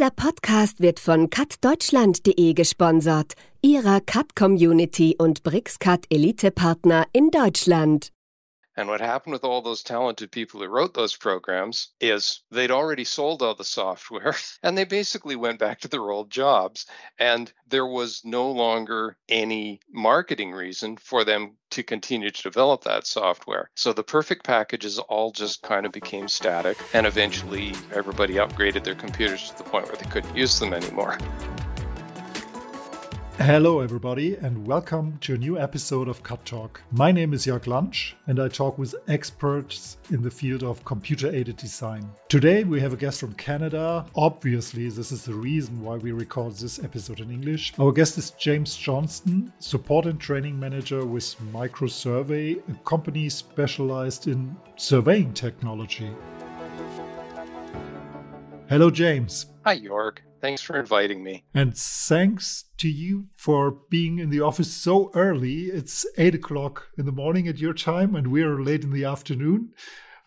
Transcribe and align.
Dieser 0.00 0.12
Podcast 0.12 0.80
wird 0.80 0.98
von 0.98 1.28
cutdeutschland.de 1.28 2.54
gesponsert, 2.54 3.34
ihrer 3.60 4.00
Cut-Community 4.00 5.14
und 5.18 5.42
BRICS-Cut 5.42 6.06
Elite-Partner 6.08 7.04
in 7.12 7.30
Deutschland. 7.30 8.10
And 8.76 8.88
what 8.88 9.00
happened 9.00 9.32
with 9.32 9.44
all 9.44 9.62
those 9.62 9.82
talented 9.82 10.30
people 10.30 10.60
who 10.60 10.66
wrote 10.68 10.94
those 10.94 11.16
programs 11.16 11.88
is 12.00 12.42
they'd 12.50 12.70
already 12.70 13.04
sold 13.04 13.42
all 13.42 13.54
the 13.54 13.64
software 13.64 14.34
and 14.62 14.76
they 14.76 14.84
basically 14.84 15.36
went 15.36 15.58
back 15.58 15.80
to 15.80 15.88
their 15.88 16.10
old 16.10 16.30
jobs. 16.30 16.86
And 17.18 17.52
there 17.66 17.86
was 17.86 18.22
no 18.24 18.50
longer 18.50 19.16
any 19.28 19.80
marketing 19.90 20.52
reason 20.52 20.96
for 20.96 21.24
them 21.24 21.56
to 21.70 21.82
continue 21.82 22.30
to 22.30 22.42
develop 22.42 22.84
that 22.84 23.06
software. 23.06 23.70
So 23.74 23.92
the 23.92 24.02
perfect 24.02 24.44
packages 24.44 24.98
all 24.98 25.30
just 25.30 25.62
kind 25.62 25.86
of 25.86 25.92
became 25.92 26.28
static. 26.28 26.78
And 26.94 27.06
eventually 27.06 27.74
everybody 27.92 28.34
upgraded 28.34 28.84
their 28.84 28.94
computers 28.94 29.50
to 29.50 29.58
the 29.58 29.64
point 29.64 29.86
where 29.86 29.96
they 29.96 30.10
couldn't 30.10 30.36
use 30.36 30.58
them 30.58 30.74
anymore. 30.74 31.18
Hello, 33.44 33.80
everybody, 33.80 34.36
and 34.36 34.66
welcome 34.66 35.16
to 35.22 35.32
a 35.32 35.38
new 35.38 35.58
episode 35.58 36.08
of 36.08 36.22
CAD 36.22 36.44
Talk. 36.44 36.82
My 36.92 37.10
name 37.10 37.32
is 37.32 37.46
Jörg 37.46 37.66
Lunch, 37.66 38.14
and 38.26 38.38
I 38.38 38.48
talk 38.48 38.76
with 38.76 38.94
experts 39.08 39.96
in 40.10 40.20
the 40.20 40.30
field 40.30 40.62
of 40.62 40.84
computer 40.84 41.34
aided 41.34 41.56
design. 41.56 42.06
Today, 42.28 42.64
we 42.64 42.80
have 42.80 42.92
a 42.92 42.98
guest 42.98 43.18
from 43.18 43.32
Canada. 43.32 44.04
Obviously, 44.14 44.90
this 44.90 45.10
is 45.10 45.24
the 45.24 45.32
reason 45.32 45.80
why 45.80 45.96
we 45.96 46.12
record 46.12 46.52
this 46.56 46.84
episode 46.84 47.20
in 47.20 47.30
English. 47.30 47.72
Our 47.78 47.92
guest 47.92 48.18
is 48.18 48.32
James 48.32 48.76
Johnston, 48.76 49.50
support 49.58 50.04
and 50.04 50.20
training 50.20 50.60
manager 50.60 51.06
with 51.06 51.34
Microsurvey, 51.50 52.60
a 52.68 52.74
company 52.84 53.30
specialized 53.30 54.28
in 54.28 54.54
surveying 54.76 55.32
technology. 55.32 56.10
Hello, 58.70 58.88
James. 58.88 59.46
Hi, 59.64 59.80
Jörg. 59.80 60.18
Thanks 60.40 60.62
for 60.62 60.78
inviting 60.78 61.24
me. 61.24 61.42
And 61.52 61.76
thanks 61.76 62.66
to 62.78 62.88
you 62.88 63.26
for 63.34 63.72
being 63.90 64.20
in 64.20 64.30
the 64.30 64.42
office 64.42 64.72
so 64.72 65.10
early. 65.16 65.62
It's 65.64 66.06
eight 66.16 66.36
o'clock 66.36 66.86
in 66.96 67.04
the 67.04 67.10
morning 67.10 67.48
at 67.48 67.58
your 67.58 67.74
time, 67.74 68.14
and 68.14 68.28
we're 68.28 68.62
late 68.62 68.84
in 68.84 68.92
the 68.92 69.04
afternoon. 69.04 69.70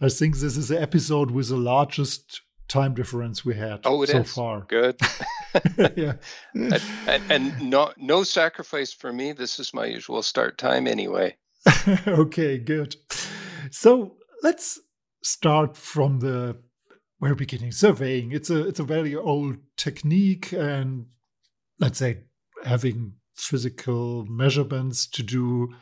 I 0.02 0.10
think 0.10 0.36
this 0.36 0.58
is 0.58 0.68
the 0.68 0.82
episode 0.82 1.32
with 1.32 1.48
the 1.48 1.56
largest 1.56 2.42
time 2.68 2.94
difference 2.94 3.46
we 3.46 3.56
had 3.56 3.80
oh, 3.86 4.04
so 4.04 4.18
is. 4.18 4.34
far. 4.34 4.66
Good. 4.68 5.00
yeah. 5.96 6.16
and, 6.54 6.84
and, 7.08 7.32
and 7.32 7.70
no, 7.70 7.94
no 7.96 8.24
sacrifice 8.24 8.92
for 8.92 9.14
me. 9.14 9.32
This 9.32 9.58
is 9.58 9.74
my 9.74 9.86
usual 9.86 10.22
start 10.22 10.58
time 10.58 10.86
anyway. 10.86 11.38
okay, 12.10 12.58
good. 12.58 12.98
So 13.72 14.18
let's 14.42 14.82
start 15.22 15.78
from 15.78 16.20
the 16.20 16.58
very 17.24 17.36
beginning. 17.36 17.72
Surveying. 17.72 18.32
It's 18.32 18.50
a 18.50 18.68
it's 18.68 18.80
a 18.80 18.84
very 18.84 19.16
old 19.16 19.58
technique, 19.78 20.52
and 20.52 21.06
let's 21.80 22.00
say 22.00 22.24
having 22.64 23.14
physical 23.36 24.26
measurements 24.26 25.08
to 25.08 25.24
do 25.24 25.74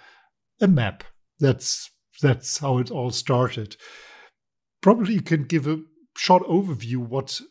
a 0.61 0.67
map. 0.67 1.03
That's 1.39 1.89
that's 2.21 2.59
how 2.59 2.77
it 2.77 2.91
all 2.91 3.11
started. 3.11 3.75
Probably 4.81 5.15
you 5.15 5.21
can 5.21 5.43
give 5.43 5.67
a 5.67 5.81
short 6.15 6.43
overview 6.43 6.97
what 6.97 7.41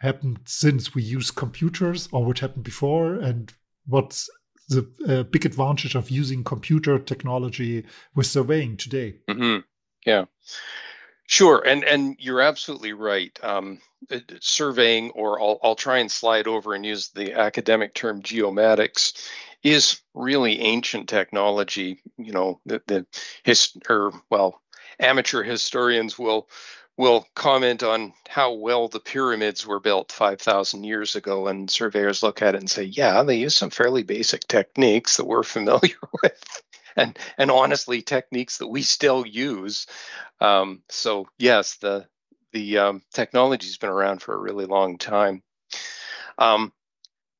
happened 0.00 0.40
since 0.44 0.94
we 0.94 1.02
use 1.02 1.30
computers 1.30 2.08
or 2.12 2.24
what 2.24 2.40
happened 2.40 2.64
before 2.64 3.14
and 3.14 3.52
what's 3.86 4.28
the 4.68 4.90
uh, 5.08 5.22
big 5.22 5.46
advantage 5.46 5.94
of 5.94 6.10
using 6.10 6.44
computer 6.44 6.98
technology 6.98 7.84
with 8.14 8.26
surveying 8.26 8.76
today. 8.76 9.16
Mm-hmm. 9.28 9.60
Yeah. 10.04 10.24
Sure, 11.26 11.62
and 11.66 11.84
and 11.84 12.16
you're 12.18 12.40
absolutely 12.40 12.92
right. 12.92 13.38
Um, 13.42 13.80
surveying, 14.40 15.10
or 15.12 15.40
I'll 15.40 15.58
I'll 15.62 15.74
try 15.74 15.98
and 15.98 16.10
slide 16.10 16.46
over 16.46 16.74
and 16.74 16.84
use 16.84 17.08
the 17.08 17.32
academic 17.34 17.94
term 17.94 18.22
geomatics, 18.22 19.28
is 19.62 20.00
really 20.12 20.60
ancient 20.60 21.08
technology. 21.08 22.02
You 22.18 22.32
know, 22.32 22.60
the 22.66 22.82
the 22.86 23.06
his 23.42 23.72
or 23.88 24.12
well, 24.30 24.60
amateur 25.00 25.42
historians 25.42 26.18
will 26.18 26.48
will 26.96 27.26
comment 27.34 27.82
on 27.82 28.12
how 28.28 28.52
well 28.52 28.88
the 28.88 29.00
pyramids 29.00 29.66
were 29.66 29.80
built 29.80 30.12
5,000 30.12 30.84
years 30.84 31.16
ago, 31.16 31.48
and 31.48 31.68
surveyors 31.70 32.22
look 32.22 32.40
at 32.42 32.54
it 32.54 32.58
and 32.58 32.70
say, 32.70 32.84
yeah, 32.84 33.22
they 33.24 33.36
used 33.36 33.56
some 33.56 33.70
fairly 33.70 34.04
basic 34.04 34.46
techniques 34.46 35.16
that 35.16 35.24
we're 35.26 35.42
familiar 35.42 35.96
with 36.22 36.62
and 36.96 37.18
and 37.38 37.50
honestly 37.50 38.02
techniques 38.02 38.58
that 38.58 38.68
we 38.68 38.82
still 38.82 39.26
use. 39.26 39.86
Um, 40.40 40.82
so 40.88 41.26
yes, 41.38 41.76
the 41.76 42.06
the 42.52 42.78
um, 42.78 43.02
technology's 43.12 43.78
been 43.78 43.90
around 43.90 44.22
for 44.22 44.34
a 44.34 44.38
really 44.38 44.66
long 44.66 44.98
time. 44.98 45.42
Um, 46.38 46.72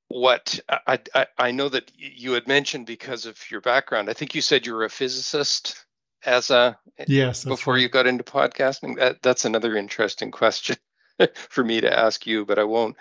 what 0.09 0.61
I, 0.69 0.99
I, 1.15 1.27
I 1.39 1.51
know 1.53 1.69
that 1.69 1.91
you 1.97 2.33
had 2.33 2.47
mentioned 2.47 2.87
because 2.87 3.27
of 3.27 3.39
your 3.51 3.61
background. 3.61 4.11
I 4.11 4.13
think 4.13 4.35
you 4.35 4.41
said 4.41 4.67
you 4.67 4.75
were 4.75 4.85
a 4.85 4.91
physicist 4.91 5.85
as 6.25 6.51
a 6.51 6.79
yes 7.07 7.45
before 7.45 7.75
right. 7.75 7.83
you 7.83 7.89
got 7.89 8.07
into 8.07 8.25
podcasting. 8.25 8.97
That 8.97 9.23
that's 9.23 9.45
another 9.45 9.77
interesting 9.77 10.31
question 10.31 10.77
for 11.35 11.65
me 11.65 11.81
to 11.81 11.99
ask 11.99 12.27
you, 12.27 12.45
but 12.45 12.59
I 12.59 12.65
won't. 12.65 12.97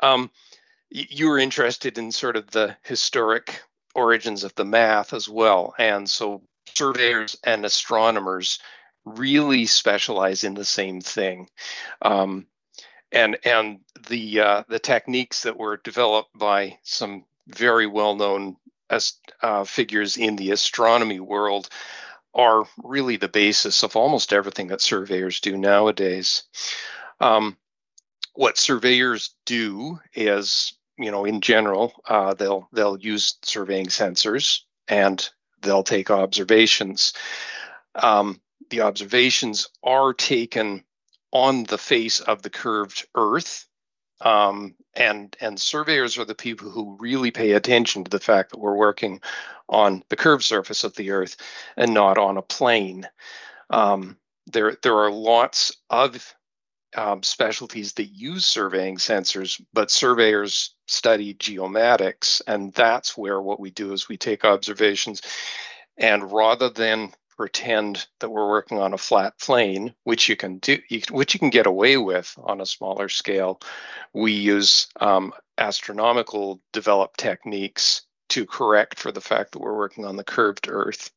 Um, 0.00 0.30
you 0.90 1.28
were 1.28 1.38
interested 1.38 1.98
in 1.98 2.10
sort 2.10 2.36
of 2.36 2.50
the 2.50 2.76
historic 2.82 3.62
origins 3.94 4.44
of 4.44 4.54
the 4.54 4.64
math 4.64 5.12
as 5.12 5.28
well. 5.28 5.74
And 5.78 6.08
so 6.08 6.42
surveyors 6.74 7.36
and 7.44 7.64
astronomers 7.64 8.58
really 9.04 9.66
specialize 9.66 10.44
in 10.44 10.54
the 10.54 10.64
same 10.64 11.00
thing. 11.00 11.48
Um, 12.02 12.46
and 13.12 13.38
and 13.44 13.80
the 14.08 14.40
uh, 14.40 14.62
the 14.68 14.78
techniques 14.78 15.42
that 15.42 15.58
were 15.58 15.80
developed 15.82 16.36
by 16.38 16.78
some 16.82 17.24
very 17.48 17.86
well 17.86 18.14
known 18.14 18.56
as 18.88 19.14
uh, 19.42 19.64
figures 19.64 20.16
in 20.16 20.36
the 20.36 20.50
astronomy 20.52 21.20
world 21.20 21.68
are 22.34 22.64
really 22.84 23.16
the 23.16 23.28
basis 23.28 23.82
of 23.82 23.96
almost 23.96 24.32
everything 24.32 24.68
that 24.68 24.80
surveyors 24.80 25.40
do 25.40 25.56
nowadays. 25.56 26.44
Um, 27.20 27.56
what 28.34 28.56
surveyors 28.56 29.34
do 29.46 29.98
is 30.14 30.72
you 31.00 31.10
know, 31.10 31.24
in 31.24 31.40
general, 31.40 31.92
uh, 32.06 32.34
they'll 32.34 32.68
they'll 32.72 32.98
use 32.98 33.38
surveying 33.42 33.86
sensors 33.86 34.60
and 34.86 35.28
they'll 35.62 35.82
take 35.82 36.10
observations. 36.10 37.14
Um, 37.94 38.40
the 38.68 38.82
observations 38.82 39.68
are 39.82 40.12
taken 40.12 40.84
on 41.32 41.64
the 41.64 41.78
face 41.78 42.20
of 42.20 42.42
the 42.42 42.50
curved 42.50 43.06
Earth, 43.14 43.66
um, 44.20 44.74
and 44.94 45.34
and 45.40 45.60
surveyors 45.60 46.18
are 46.18 46.24
the 46.24 46.34
people 46.34 46.70
who 46.70 46.98
really 47.00 47.30
pay 47.30 47.52
attention 47.52 48.04
to 48.04 48.10
the 48.10 48.20
fact 48.20 48.50
that 48.50 48.60
we're 48.60 48.76
working 48.76 49.20
on 49.68 50.02
the 50.08 50.16
curved 50.16 50.44
surface 50.44 50.84
of 50.84 50.94
the 50.96 51.12
Earth 51.12 51.36
and 51.76 51.94
not 51.94 52.18
on 52.18 52.36
a 52.36 52.42
plane. 52.42 53.08
Um, 53.70 54.18
there 54.46 54.76
there 54.82 54.98
are 54.98 55.10
lots 55.10 55.72
of 55.88 56.34
um, 56.96 57.22
specialties 57.22 57.94
that 57.94 58.06
use 58.06 58.46
surveying 58.46 58.96
sensors, 58.96 59.60
but 59.72 59.90
surveyors 59.90 60.74
study 60.86 61.34
geomatics. 61.34 62.42
And 62.46 62.72
that's 62.72 63.16
where 63.16 63.40
what 63.40 63.60
we 63.60 63.70
do 63.70 63.92
is 63.92 64.08
we 64.08 64.16
take 64.16 64.44
observations 64.44 65.22
and 65.96 66.32
rather 66.32 66.70
than 66.70 67.12
pretend 67.36 68.06
that 68.18 68.30
we're 68.30 68.48
working 68.48 68.78
on 68.78 68.92
a 68.92 68.98
flat 68.98 69.38
plane, 69.38 69.94
which 70.04 70.28
you 70.28 70.36
can 70.36 70.58
do, 70.58 70.78
which 71.10 71.34
you 71.34 71.40
can 71.40 71.50
get 71.50 71.66
away 71.66 71.96
with 71.96 72.34
on 72.42 72.60
a 72.60 72.66
smaller 72.66 73.08
scale, 73.08 73.60
we 74.12 74.32
use 74.32 74.88
um, 75.00 75.32
astronomical 75.56 76.60
developed 76.72 77.18
techniques 77.18 78.02
to 78.30 78.46
correct 78.46 78.98
for 78.98 79.10
the 79.10 79.20
fact 79.20 79.52
that 79.52 79.60
we're 79.60 79.76
working 79.76 80.04
on 80.04 80.16
the 80.16 80.24
curved 80.24 80.68
Earth. 80.68 81.10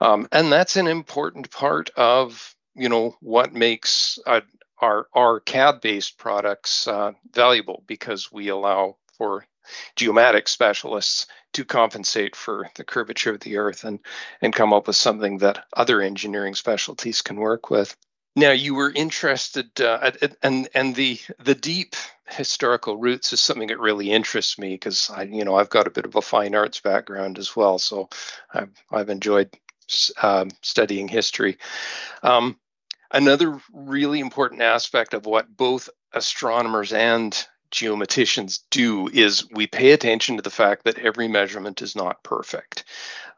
Um, 0.00 0.28
and 0.32 0.52
that's 0.52 0.76
an 0.76 0.88
important 0.88 1.50
part 1.50 1.90
of 1.96 2.54
you 2.74 2.88
know 2.88 3.16
what 3.20 3.54
makes 3.54 4.18
a, 4.26 4.42
our 4.80 5.08
our 5.14 5.40
CAD 5.40 5.80
based 5.80 6.18
products 6.18 6.86
uh, 6.88 7.12
valuable 7.32 7.82
because 7.86 8.30
we 8.30 8.48
allow 8.48 8.96
for 9.16 9.46
geomatic 9.96 10.46
specialists 10.48 11.26
to 11.52 11.64
compensate 11.64 12.36
for 12.36 12.68
the 12.76 12.84
curvature 12.84 13.34
of 13.34 13.40
the 13.40 13.56
earth 13.56 13.84
and 13.84 13.98
and 14.42 14.54
come 14.54 14.72
up 14.72 14.86
with 14.86 14.96
something 14.96 15.38
that 15.38 15.64
other 15.72 16.00
engineering 16.00 16.54
specialties 16.54 17.22
can 17.22 17.36
work 17.36 17.70
with. 17.70 17.96
Now 18.34 18.52
you 18.52 18.74
were 18.74 18.92
interested 18.94 19.80
uh, 19.80 20.10
and 20.42 20.68
and 20.74 20.94
the 20.94 21.18
the 21.38 21.54
deep 21.54 21.96
historical 22.28 22.96
roots 22.96 23.32
is 23.32 23.40
something 23.40 23.68
that 23.68 23.78
really 23.78 24.10
interests 24.10 24.58
me 24.58 24.70
because 24.70 25.10
i 25.14 25.22
you 25.22 25.44
know 25.44 25.54
i've 25.54 25.70
got 25.70 25.86
a 25.86 25.92
bit 25.92 26.04
of 26.04 26.16
a 26.16 26.20
fine 26.20 26.56
arts 26.56 26.80
background 26.80 27.38
as 27.38 27.54
well 27.54 27.78
so 27.78 28.08
i've, 28.52 28.72
I've 28.90 29.10
enjoyed 29.10 29.48
uh, 30.20 30.46
studying 30.62 31.08
history. 31.08 31.58
Um, 32.22 32.58
Another 33.10 33.60
really 33.72 34.20
important 34.20 34.62
aspect 34.62 35.14
of 35.14 35.26
what 35.26 35.56
both 35.56 35.88
astronomers 36.12 36.92
and 36.92 37.46
geomaticians 37.70 38.60
do 38.70 39.08
is 39.08 39.48
we 39.50 39.66
pay 39.66 39.92
attention 39.92 40.36
to 40.36 40.42
the 40.42 40.50
fact 40.50 40.84
that 40.84 40.98
every 40.98 41.28
measurement 41.28 41.82
is 41.82 41.96
not 41.96 42.22
perfect. 42.22 42.84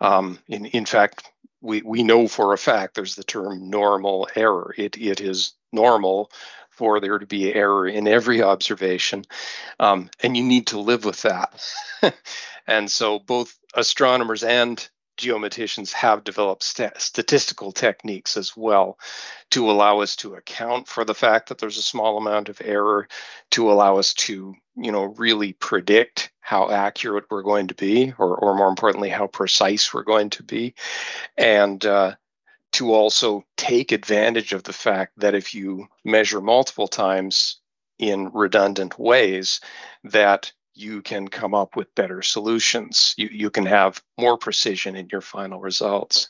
Um, 0.00 0.38
in, 0.48 0.66
in 0.66 0.84
fact, 0.84 1.30
we, 1.60 1.82
we 1.82 2.02
know 2.02 2.28
for 2.28 2.52
a 2.52 2.58
fact 2.58 2.94
there's 2.94 3.16
the 3.16 3.24
term 3.24 3.70
normal 3.70 4.28
error. 4.34 4.74
It, 4.76 4.96
it 4.96 5.20
is 5.20 5.54
normal 5.72 6.30
for 6.70 7.00
there 7.00 7.18
to 7.18 7.26
be 7.26 7.52
error 7.52 7.88
in 7.88 8.06
every 8.06 8.42
observation, 8.42 9.24
um, 9.80 10.10
and 10.22 10.36
you 10.36 10.44
need 10.44 10.68
to 10.68 10.78
live 10.78 11.04
with 11.04 11.22
that. 11.22 11.60
and 12.68 12.88
so 12.88 13.18
both 13.18 13.58
astronomers 13.74 14.44
and 14.44 14.88
geomaticians 15.18 15.92
have 15.92 16.24
developed 16.24 16.62
st- 16.62 16.98
statistical 17.00 17.72
techniques 17.72 18.36
as 18.36 18.56
well 18.56 18.98
to 19.50 19.70
allow 19.70 20.00
us 20.00 20.16
to 20.16 20.34
account 20.34 20.88
for 20.88 21.04
the 21.04 21.14
fact 21.14 21.48
that 21.48 21.58
there's 21.58 21.78
a 21.78 21.82
small 21.82 22.16
amount 22.16 22.48
of 22.48 22.62
error 22.64 23.08
to 23.50 23.70
allow 23.70 23.98
us 23.98 24.14
to 24.14 24.54
you 24.76 24.92
know 24.92 25.04
really 25.04 25.52
predict 25.52 26.30
how 26.40 26.70
accurate 26.70 27.24
we're 27.30 27.42
going 27.42 27.66
to 27.66 27.74
be 27.74 28.14
or, 28.16 28.34
or 28.36 28.56
more 28.56 28.68
importantly 28.68 29.10
how 29.10 29.26
precise 29.26 29.92
we're 29.92 30.02
going 30.02 30.30
to 30.30 30.42
be. 30.42 30.74
And 31.36 31.84
uh, 31.84 32.14
to 32.72 32.92
also 32.92 33.44
take 33.56 33.92
advantage 33.92 34.52
of 34.52 34.62
the 34.62 34.72
fact 34.72 35.12
that 35.18 35.34
if 35.34 35.54
you 35.54 35.88
measure 36.04 36.40
multiple 36.40 36.88
times 36.88 37.60
in 37.98 38.30
redundant 38.32 38.98
ways 38.98 39.60
that 40.04 40.52
you 40.78 41.02
can 41.02 41.28
come 41.28 41.54
up 41.54 41.74
with 41.74 41.94
better 41.94 42.22
solutions. 42.22 43.14
You, 43.16 43.28
you 43.30 43.50
can 43.50 43.66
have 43.66 44.02
more 44.16 44.38
precision 44.38 44.94
in 44.94 45.08
your 45.10 45.20
final 45.20 45.60
results. 45.60 46.28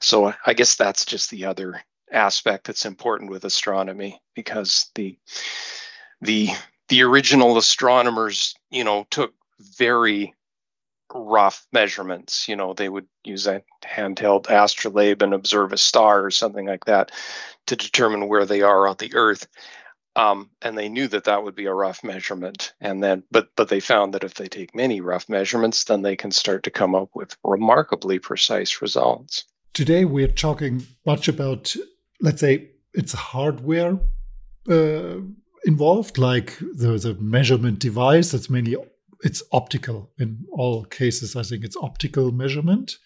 So 0.00 0.32
I 0.44 0.54
guess 0.54 0.76
that's 0.76 1.04
just 1.04 1.30
the 1.30 1.44
other 1.44 1.80
aspect 2.10 2.66
that's 2.66 2.86
important 2.86 3.30
with 3.30 3.44
astronomy 3.44 4.20
because 4.34 4.90
the 4.94 5.18
the 6.20 6.50
the 6.88 7.02
original 7.02 7.56
astronomers, 7.56 8.54
you 8.70 8.82
know, 8.82 9.06
took 9.10 9.34
very 9.60 10.34
rough 11.14 11.66
measurements. 11.72 12.48
You 12.48 12.56
know, 12.56 12.74
they 12.74 12.88
would 12.88 13.06
use 13.24 13.46
a 13.46 13.62
handheld 13.84 14.46
astrolabe 14.48 15.22
and 15.22 15.34
observe 15.34 15.72
a 15.72 15.78
star 15.78 16.24
or 16.24 16.30
something 16.30 16.66
like 16.66 16.86
that 16.86 17.12
to 17.66 17.76
determine 17.76 18.26
where 18.28 18.44
they 18.44 18.62
are 18.62 18.88
on 18.88 18.96
the 18.98 19.14
Earth. 19.14 19.46
Um, 20.18 20.50
and 20.62 20.76
they 20.76 20.88
knew 20.88 21.06
that 21.08 21.24
that 21.24 21.44
would 21.44 21.54
be 21.54 21.66
a 21.66 21.72
rough 21.72 22.02
measurement. 22.02 22.72
And 22.80 23.02
then 23.02 23.22
but 23.30 23.50
but 23.54 23.68
they 23.68 23.80
found 23.80 24.12
that 24.14 24.24
if 24.24 24.34
they 24.34 24.48
take 24.48 24.74
many 24.74 25.00
rough 25.00 25.28
measurements 25.28 25.84
then 25.84 26.02
they 26.02 26.16
can 26.16 26.32
start 26.32 26.64
to 26.64 26.70
come 26.70 26.94
up 26.96 27.10
with 27.14 27.36
remarkably 27.44 28.18
precise 28.18 28.82
results. 28.82 29.44
Today 29.74 30.04
we're 30.04 30.26
talking 30.46 30.84
much 31.06 31.28
about 31.28 31.74
let's 32.20 32.40
say 32.40 32.70
it's 32.94 33.12
hardware 33.12 34.00
uh, 34.68 35.18
involved 35.64 36.18
like 36.18 36.58
the, 36.58 36.98
the 36.98 37.16
measurement 37.20 37.78
device 37.78 38.32
that's 38.32 38.50
mainly 38.50 38.76
it's 39.20 39.42
optical. 39.52 40.10
In 40.18 40.44
all 40.52 40.84
cases 40.84 41.36
i 41.36 41.44
think 41.44 41.64
it's 41.64 41.76
optical 41.76 42.32
measurement. 42.32 42.96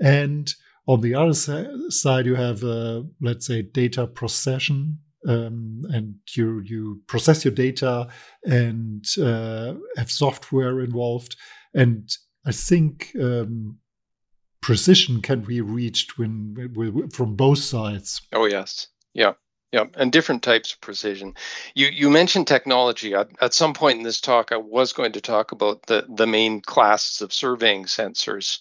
And 0.00 0.54
on 0.86 1.00
the 1.00 1.16
other 1.16 1.34
side 1.34 2.26
you 2.26 2.36
have 2.36 2.62
uh, 2.62 3.02
let's 3.20 3.48
say 3.48 3.62
data 3.62 4.06
procession 4.06 4.98
um, 5.28 5.82
and 5.90 6.14
you 6.34 6.60
you 6.64 7.00
process 7.06 7.44
your 7.44 7.54
data 7.54 8.08
and 8.44 9.06
uh, 9.18 9.74
have 9.96 10.10
software 10.10 10.80
involved. 10.80 11.36
And 11.74 12.10
I 12.46 12.52
think 12.52 13.12
um, 13.20 13.78
precision 14.60 15.22
can 15.22 15.40
be 15.40 15.60
reached 15.60 16.18
when, 16.18 16.70
when, 16.74 17.10
from 17.10 17.36
both 17.36 17.58
sides. 17.58 18.20
Oh 18.32 18.46
yes, 18.46 18.88
yeah. 19.14 19.34
Yeah, 19.72 19.86
and 19.94 20.12
different 20.12 20.42
types 20.42 20.74
of 20.74 20.82
precision. 20.82 21.34
You 21.74 21.86
you 21.86 22.10
mentioned 22.10 22.46
technology. 22.46 23.14
At, 23.14 23.30
at 23.40 23.54
some 23.54 23.72
point 23.72 23.96
in 23.96 24.04
this 24.04 24.20
talk, 24.20 24.52
I 24.52 24.58
was 24.58 24.92
going 24.92 25.12
to 25.12 25.20
talk 25.22 25.50
about 25.52 25.86
the 25.86 26.04
the 26.14 26.26
main 26.26 26.60
classes 26.60 27.22
of 27.22 27.32
surveying 27.32 27.84
sensors, 27.84 28.58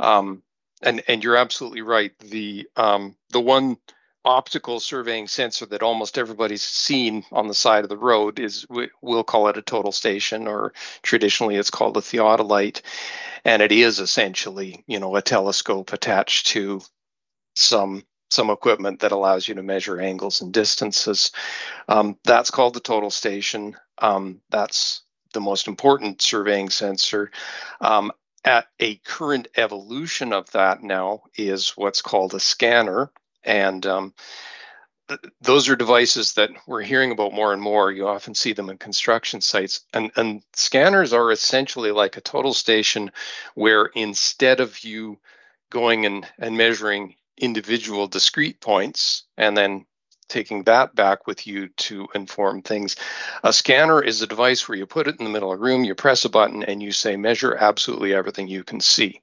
um, 0.00 0.42
and 0.82 1.04
and 1.06 1.22
you're 1.22 1.36
absolutely 1.36 1.82
right. 1.82 2.18
The 2.18 2.68
um, 2.74 3.14
the 3.28 3.40
one 3.40 3.76
optical 4.24 4.80
surveying 4.80 5.26
sensor 5.26 5.66
that 5.66 5.82
almost 5.82 6.18
everybody's 6.18 6.62
seen 6.62 7.24
on 7.32 7.48
the 7.48 7.54
side 7.54 7.84
of 7.84 7.88
the 7.90 7.96
road 7.96 8.38
is 8.38 8.66
we'll 9.00 9.24
call 9.24 9.48
it 9.48 9.56
a 9.56 9.62
total 9.62 9.92
station 9.92 10.46
or 10.46 10.72
traditionally 11.02 11.56
it's 11.56 11.70
called 11.70 11.96
a 11.96 12.00
theodolite. 12.00 12.82
And 13.44 13.62
it 13.62 13.72
is 13.72 13.98
essentially 13.98 14.84
you 14.86 14.98
know 15.00 15.16
a 15.16 15.22
telescope 15.22 15.92
attached 15.92 16.48
to 16.48 16.82
some 17.54 18.04
some 18.30 18.50
equipment 18.50 19.00
that 19.00 19.12
allows 19.12 19.48
you 19.48 19.54
to 19.56 19.62
measure 19.62 20.00
angles 20.00 20.40
and 20.40 20.52
distances. 20.52 21.32
Um, 21.88 22.16
that's 22.24 22.50
called 22.50 22.74
the 22.74 22.80
total 22.80 23.10
station. 23.10 23.76
Um, 23.98 24.40
that's 24.50 25.02
the 25.32 25.40
most 25.40 25.66
important 25.66 26.22
surveying 26.22 26.70
sensor. 26.70 27.30
Um, 27.80 28.12
at 28.44 28.66
a 28.78 28.96
current 28.96 29.48
evolution 29.56 30.32
of 30.32 30.50
that 30.52 30.82
now 30.82 31.22
is 31.36 31.70
what's 31.76 32.02
called 32.02 32.34
a 32.34 32.40
scanner 32.40 33.10
and 33.44 33.84
um, 33.86 34.14
th- 35.08 35.20
those 35.40 35.68
are 35.68 35.76
devices 35.76 36.34
that 36.34 36.50
we're 36.66 36.82
hearing 36.82 37.12
about 37.12 37.32
more 37.32 37.52
and 37.52 37.62
more. 37.62 37.90
You 37.92 38.08
often 38.08 38.34
see 38.34 38.52
them 38.52 38.70
in 38.70 38.78
construction 38.78 39.40
sites. 39.40 39.80
And, 39.92 40.10
and 40.16 40.42
scanners 40.54 41.12
are 41.12 41.30
essentially 41.32 41.92
like 41.92 42.16
a 42.16 42.22
total 42.22 42.54
station 42.54 43.10
where 43.54 43.86
instead 43.86 44.60
of 44.60 44.82
you 44.84 45.18
going 45.70 46.06
and, 46.06 46.26
and 46.38 46.56
measuring 46.56 47.14
individual 47.38 48.06
discrete 48.06 48.60
points 48.60 49.24
and 49.36 49.56
then 49.56 49.86
taking 50.28 50.62
that 50.64 50.94
back 50.94 51.26
with 51.26 51.46
you 51.46 51.68
to 51.68 52.08
inform 52.14 52.62
things. 52.62 52.96
A 53.42 53.52
scanner 53.52 54.02
is 54.02 54.22
a 54.22 54.26
device 54.26 54.68
where 54.68 54.78
you 54.78 54.86
put 54.86 55.08
it 55.08 55.16
in 55.18 55.24
the 55.24 55.30
middle 55.30 55.52
of 55.52 55.58
a 55.58 55.62
room, 55.62 55.84
you 55.84 55.94
press 55.94 56.24
a 56.24 56.28
button, 56.28 56.62
and 56.62 56.82
you 56.82 56.92
say, 56.92 57.16
measure 57.16 57.54
absolutely 57.54 58.14
everything 58.14 58.46
you 58.46 58.62
can 58.62 58.80
see. 58.80 59.20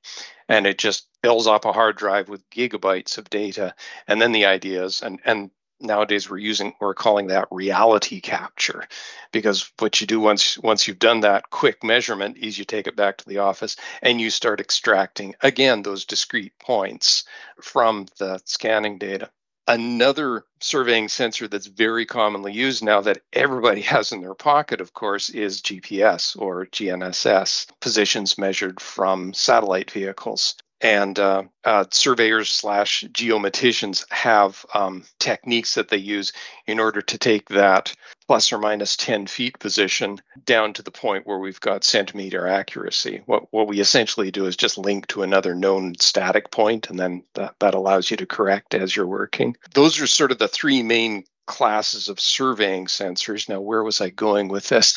And 0.49 0.65
it 0.65 0.77
just 0.77 1.07
fills 1.21 1.47
up 1.47 1.65
a 1.65 1.73
hard 1.73 1.97
drive 1.97 2.29
with 2.29 2.49
gigabytes 2.49 3.17
of 3.17 3.29
data. 3.29 3.75
And 4.07 4.21
then 4.21 4.31
the 4.31 4.45
ideas, 4.45 5.01
and, 5.01 5.19
and 5.25 5.51
nowadays 5.79 6.29
we're 6.29 6.37
using 6.37 6.73
we're 6.79 6.93
calling 6.93 7.27
that 7.27 7.47
reality 7.51 8.19
capture 8.19 8.87
because 9.31 9.71
what 9.79 10.01
you 10.01 10.07
do 10.07 10.19
once 10.19 10.57
once 10.57 10.87
you've 10.87 10.99
done 10.99 11.19
that 11.19 11.49
quick 11.49 11.83
measurement 11.83 12.37
is 12.37 12.57
you 12.57 12.65
take 12.65 12.87
it 12.87 12.95
back 12.95 13.17
to 13.17 13.29
the 13.29 13.37
office 13.37 13.75
and 14.01 14.19
you 14.19 14.29
start 14.29 14.59
extracting 14.59 15.35
again 15.41 15.83
those 15.83 16.05
discrete 16.05 16.57
points 16.59 17.25
from 17.61 18.07
the 18.17 18.41
scanning 18.45 18.97
data 18.97 19.29
Another 19.67 20.45
surveying 20.61 21.09
sensor 21.09 21.47
that's 21.47 21.67
very 21.67 22.05
commonly 22.05 22.53
used 22.53 22.83
now 22.83 23.01
that 23.01 23.21
everybody 23.33 23.81
has 23.93 24.11
in 24.11 24.21
their 24.21 24.33
pocket, 24.33 24.79
of 24.79 24.93
course, 24.93 25.29
is 25.29 25.61
GPS 25.61 26.39
or 26.39 26.67
GNSS, 26.67 27.67
positions 27.81 28.37
measured 28.37 28.79
from 28.79 29.33
satellite 29.33 29.91
vehicles 29.91 30.55
and 30.81 31.17
uh, 31.17 31.43
uh, 31.63 31.85
surveyors 31.89 32.49
slash 32.49 33.03
geomaticians 33.11 34.05
have 34.11 34.65
um, 34.73 35.03
techniques 35.19 35.75
that 35.75 35.89
they 35.89 35.97
use 35.97 36.33
in 36.65 36.79
order 36.79 37.01
to 37.01 37.17
take 37.17 37.49
that 37.49 37.95
plus 38.27 38.51
or 38.51 38.57
minus 38.57 38.95
10 38.97 39.27
feet 39.27 39.57
position 39.57 40.19
down 40.45 40.73
to 40.73 40.83
the 40.83 40.91
point 40.91 41.25
where 41.25 41.39
we've 41.39 41.59
got 41.59 41.83
centimeter 41.83 42.47
accuracy. 42.47 43.21
What, 43.25 43.51
what 43.51 43.67
we 43.67 43.79
essentially 43.79 44.31
do 44.31 44.45
is 44.45 44.57
just 44.57 44.77
link 44.77 45.07
to 45.07 45.23
another 45.23 45.55
known 45.55 45.95
static 45.99 46.51
point, 46.51 46.89
and 46.89 46.99
then 46.99 47.23
that, 47.35 47.55
that 47.59 47.73
allows 47.73 48.11
you 48.11 48.17
to 48.17 48.25
correct 48.25 48.73
as 48.73 48.95
you're 48.95 49.07
working. 49.07 49.55
Those 49.73 49.99
are 49.99 50.07
sort 50.07 50.31
of 50.31 50.39
the 50.39 50.47
three 50.47 50.83
main 50.83 51.23
classes 51.47 52.09
of 52.09 52.19
surveying 52.19 52.85
sensors. 52.85 53.49
Now, 53.49 53.59
where 53.59 53.83
was 53.83 53.99
I 53.99 54.09
going 54.09 54.49
with 54.49 54.69
this? 54.69 54.95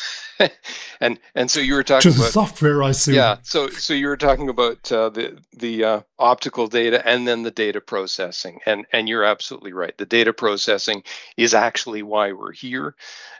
and 1.01 1.19
and 1.33 1.49
so 1.49 1.59
you 1.59 1.73
were 1.73 1.83
talking 1.83 2.11
to 2.11 2.17
about 2.17 2.31
software, 2.31 2.83
I 2.83 2.91
see. 2.91 3.15
Yeah. 3.15 3.37
So 3.41 3.69
so 3.69 3.93
you 3.93 4.07
were 4.07 4.17
talking 4.17 4.49
about 4.49 4.91
uh, 4.91 5.09
the 5.09 5.39
the 5.57 5.83
uh, 5.83 6.01
optical 6.19 6.67
data 6.67 7.05
and 7.07 7.27
then 7.27 7.41
the 7.41 7.51
data 7.51 7.81
processing, 7.81 8.59
and 8.65 8.85
and 8.93 9.09
you're 9.09 9.23
absolutely 9.23 9.73
right. 9.73 9.97
The 9.97 10.05
data 10.05 10.33
processing 10.33 11.03
is 11.37 11.55
actually 11.55 12.03
why 12.03 12.33
we're 12.33 12.53
here, 12.53 12.95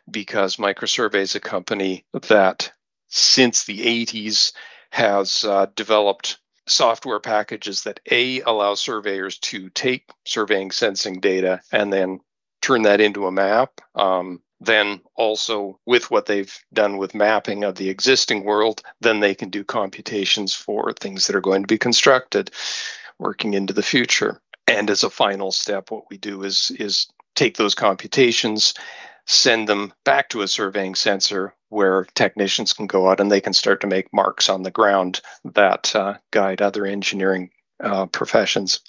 because 0.09 0.55
Microsurvey 0.55 1.21
is 1.21 1.35
a 1.35 1.39
company 1.39 2.05
that 2.29 2.71
since 3.09 3.65
the 3.65 4.05
80s 4.05 4.53
has 4.89 5.43
uh, 5.43 5.67
developed 5.75 6.39
software 6.67 7.19
packages 7.19 7.83
that 7.83 7.99
a 8.09 8.41
allow 8.41 8.75
surveyors 8.75 9.37
to 9.39 9.69
take 9.69 10.09
surveying 10.25 10.71
sensing 10.71 11.19
data 11.19 11.61
and 11.71 11.91
then 11.91 12.19
turn 12.61 12.83
that 12.83 13.01
into 13.01 13.27
a 13.27 13.31
map. 13.31 13.81
Um, 13.95 14.41
then 14.61 15.01
also 15.15 15.79
with 15.87 16.11
what 16.11 16.27
they've 16.27 16.55
done 16.71 16.97
with 16.97 17.15
mapping 17.15 17.63
of 17.63 17.75
the 17.75 17.89
existing 17.89 18.43
world, 18.43 18.83
then 19.01 19.19
they 19.19 19.33
can 19.33 19.49
do 19.49 19.63
computations 19.63 20.53
for 20.53 20.93
things 20.93 21.25
that 21.25 21.35
are 21.35 21.41
going 21.41 21.63
to 21.63 21.67
be 21.67 21.79
constructed 21.79 22.51
working 23.17 23.55
into 23.55 23.73
the 23.73 23.83
future. 23.83 24.39
And 24.67 24.89
as 24.89 25.03
a 25.03 25.09
final 25.09 25.51
step, 25.51 25.89
what 25.89 26.05
we 26.09 26.17
do 26.17 26.43
is 26.43 26.71
is 26.79 27.07
take 27.35 27.57
those 27.57 27.75
computations, 27.75 28.73
send 29.25 29.67
them 29.67 29.93
back 30.05 30.29
to 30.29 30.41
a 30.41 30.47
surveying 30.47 30.95
sensor 30.95 31.55
where 31.69 32.05
technicians 32.15 32.73
can 32.73 32.85
go 32.85 33.09
out 33.09 33.19
and 33.19 33.31
they 33.31 33.41
can 33.41 33.53
start 33.53 33.81
to 33.81 33.87
make 33.87 34.13
marks 34.13 34.49
on 34.49 34.63
the 34.63 34.71
ground 34.71 35.21
that 35.43 35.95
uh, 35.95 36.15
guide 36.31 36.61
other 36.61 36.85
engineering 36.85 37.49
uh, 37.79 38.05
professions. 38.07 38.81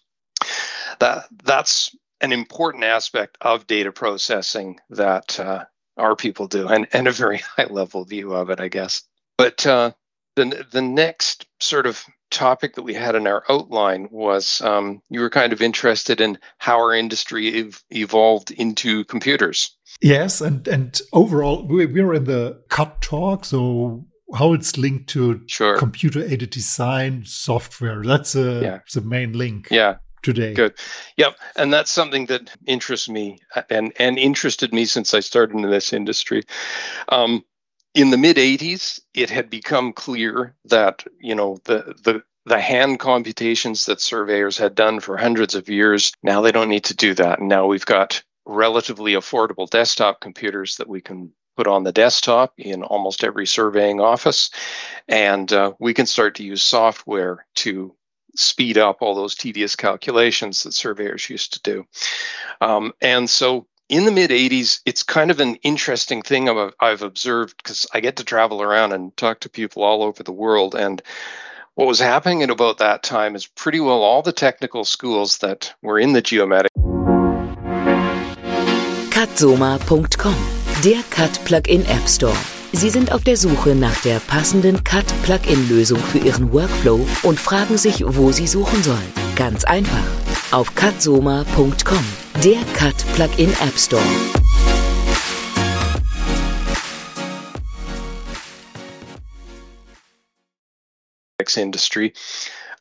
That 0.98 1.24
that's 1.44 1.96
an 2.22 2.32
important 2.32 2.84
aspect 2.84 3.36
of 3.40 3.66
data 3.66 3.92
processing 3.92 4.78
that 4.90 5.38
uh, 5.38 5.64
our 5.96 6.16
people 6.16 6.46
do, 6.46 6.68
and, 6.68 6.86
and 6.92 7.06
a 7.06 7.12
very 7.12 7.38
high 7.56 7.66
level 7.68 8.04
view 8.04 8.32
of 8.32 8.50
it, 8.50 8.60
I 8.60 8.68
guess. 8.68 9.02
But 9.36 9.66
uh, 9.66 9.92
the 10.36 10.66
the 10.70 10.82
next 10.82 11.46
sort 11.60 11.86
of 11.86 12.04
topic 12.30 12.76
that 12.76 12.82
we 12.82 12.94
had 12.94 13.14
in 13.14 13.26
our 13.26 13.44
outline 13.48 14.08
was 14.10 14.62
um, 14.62 15.02
you 15.10 15.20
were 15.20 15.30
kind 15.30 15.52
of 15.52 15.60
interested 15.60 16.20
in 16.20 16.38
how 16.58 16.78
our 16.78 16.94
industry 16.94 17.60
ev- 17.60 17.82
evolved 17.90 18.50
into 18.50 19.04
computers. 19.04 19.76
Yes, 20.00 20.40
and 20.40 20.66
and 20.68 21.00
overall, 21.12 21.66
we, 21.66 21.86
we're 21.86 22.14
in 22.14 22.24
the 22.24 22.62
CAD 22.70 23.02
Talk, 23.02 23.44
so 23.44 24.06
how 24.34 24.54
it's 24.54 24.78
linked 24.78 25.08
to 25.10 25.42
sure. 25.46 25.76
computer 25.76 26.22
aided 26.24 26.50
design 26.50 27.24
software. 27.26 28.02
That's 28.02 28.34
a, 28.34 28.60
yeah. 28.62 28.78
the 28.94 29.02
main 29.02 29.32
link. 29.32 29.68
Yeah. 29.70 29.96
Today. 30.22 30.54
Good. 30.54 30.74
Yep. 31.16 31.36
And 31.56 31.72
that's 31.72 31.90
something 31.90 32.26
that 32.26 32.50
interests 32.66 33.08
me 33.08 33.38
and, 33.68 33.92
and 33.98 34.18
interested 34.18 34.72
me 34.72 34.84
since 34.84 35.14
I 35.14 35.20
started 35.20 35.56
in 35.56 35.68
this 35.68 35.92
industry. 35.92 36.44
Um, 37.08 37.44
in 37.94 38.10
the 38.10 38.18
mid 38.18 38.36
80s, 38.36 39.00
it 39.14 39.30
had 39.30 39.50
become 39.50 39.92
clear 39.92 40.54
that, 40.66 41.04
you 41.20 41.34
know, 41.34 41.58
the, 41.64 41.94
the, 42.04 42.22
the 42.46 42.60
hand 42.60 42.98
computations 43.00 43.86
that 43.86 44.00
surveyors 44.00 44.56
had 44.56 44.74
done 44.74 45.00
for 45.00 45.16
hundreds 45.16 45.54
of 45.54 45.68
years, 45.68 46.12
now 46.22 46.40
they 46.40 46.52
don't 46.52 46.70
need 46.70 46.84
to 46.84 46.96
do 46.96 47.14
that. 47.14 47.38
And 47.38 47.48
now 47.48 47.66
we've 47.66 47.86
got 47.86 48.22
relatively 48.46 49.12
affordable 49.12 49.68
desktop 49.68 50.20
computers 50.20 50.76
that 50.76 50.88
we 50.88 51.00
can 51.00 51.32
put 51.56 51.66
on 51.66 51.84
the 51.84 51.92
desktop 51.92 52.54
in 52.56 52.82
almost 52.82 53.24
every 53.24 53.46
surveying 53.46 54.00
office. 54.00 54.50
And 55.08 55.52
uh, 55.52 55.72
we 55.78 55.94
can 55.94 56.06
start 56.06 56.36
to 56.36 56.44
use 56.44 56.62
software 56.62 57.46
to 57.56 57.94
speed 58.34 58.78
up 58.78 59.02
all 59.02 59.14
those 59.14 59.34
tedious 59.34 59.76
calculations 59.76 60.62
that 60.62 60.72
surveyors 60.72 61.28
used 61.28 61.54
to 61.54 61.62
do. 61.62 61.86
Um, 62.60 62.92
and 63.00 63.28
so 63.28 63.66
in 63.88 64.04
the 64.04 64.10
mid 64.10 64.30
80s, 64.30 64.80
it's 64.86 65.02
kind 65.02 65.30
of 65.30 65.40
an 65.40 65.56
interesting 65.56 66.22
thing 66.22 66.48
I've 66.80 67.02
observed 67.02 67.56
because 67.58 67.86
I 67.92 68.00
get 68.00 68.16
to 68.16 68.24
travel 68.24 68.62
around 68.62 68.92
and 68.92 69.14
talk 69.16 69.40
to 69.40 69.50
people 69.50 69.82
all 69.82 70.02
over 70.02 70.22
the 70.22 70.32
world. 70.32 70.74
And 70.74 71.02
what 71.74 71.88
was 71.88 71.98
happening 71.98 72.42
at 72.42 72.50
about 72.50 72.78
that 72.78 73.02
time 73.02 73.34
is 73.34 73.46
pretty 73.46 73.80
well 73.80 74.02
all 74.02 74.22
the 74.22 74.32
technical 74.32 74.84
schools 74.84 75.38
that 75.38 75.74
were 75.82 75.98
in 75.98 76.12
the 76.14 76.22
geometric. 76.22 76.72
Cadsoma.com, 79.12 80.34
der 80.82 81.02
CAD 81.10 81.30
Plugin 81.44 81.86
App 81.88 82.08
Store. 82.08 82.51
Sie 82.74 82.88
sind 82.88 83.12
auf 83.12 83.22
der 83.22 83.36
Suche 83.36 83.74
nach 83.74 84.00
der 84.00 84.18
passenden 84.18 84.82
CAD-Plugin-Lösung 84.82 85.98
für 85.98 86.18
Ihren 86.18 86.52
Workflow 86.52 87.06
und 87.22 87.38
fragen 87.38 87.76
sich, 87.76 88.02
wo 88.04 88.32
Sie 88.32 88.46
suchen 88.46 88.82
sollen. 88.82 89.12
Ganz 89.36 89.64
einfach. 89.64 90.04
Auf 90.50 90.74
cadsoma.com, 90.74 92.04
der 92.42 92.60
CAD-Plugin 92.74 93.52
App 93.60 93.78
Store. 93.78 94.02
industry. 101.56 102.14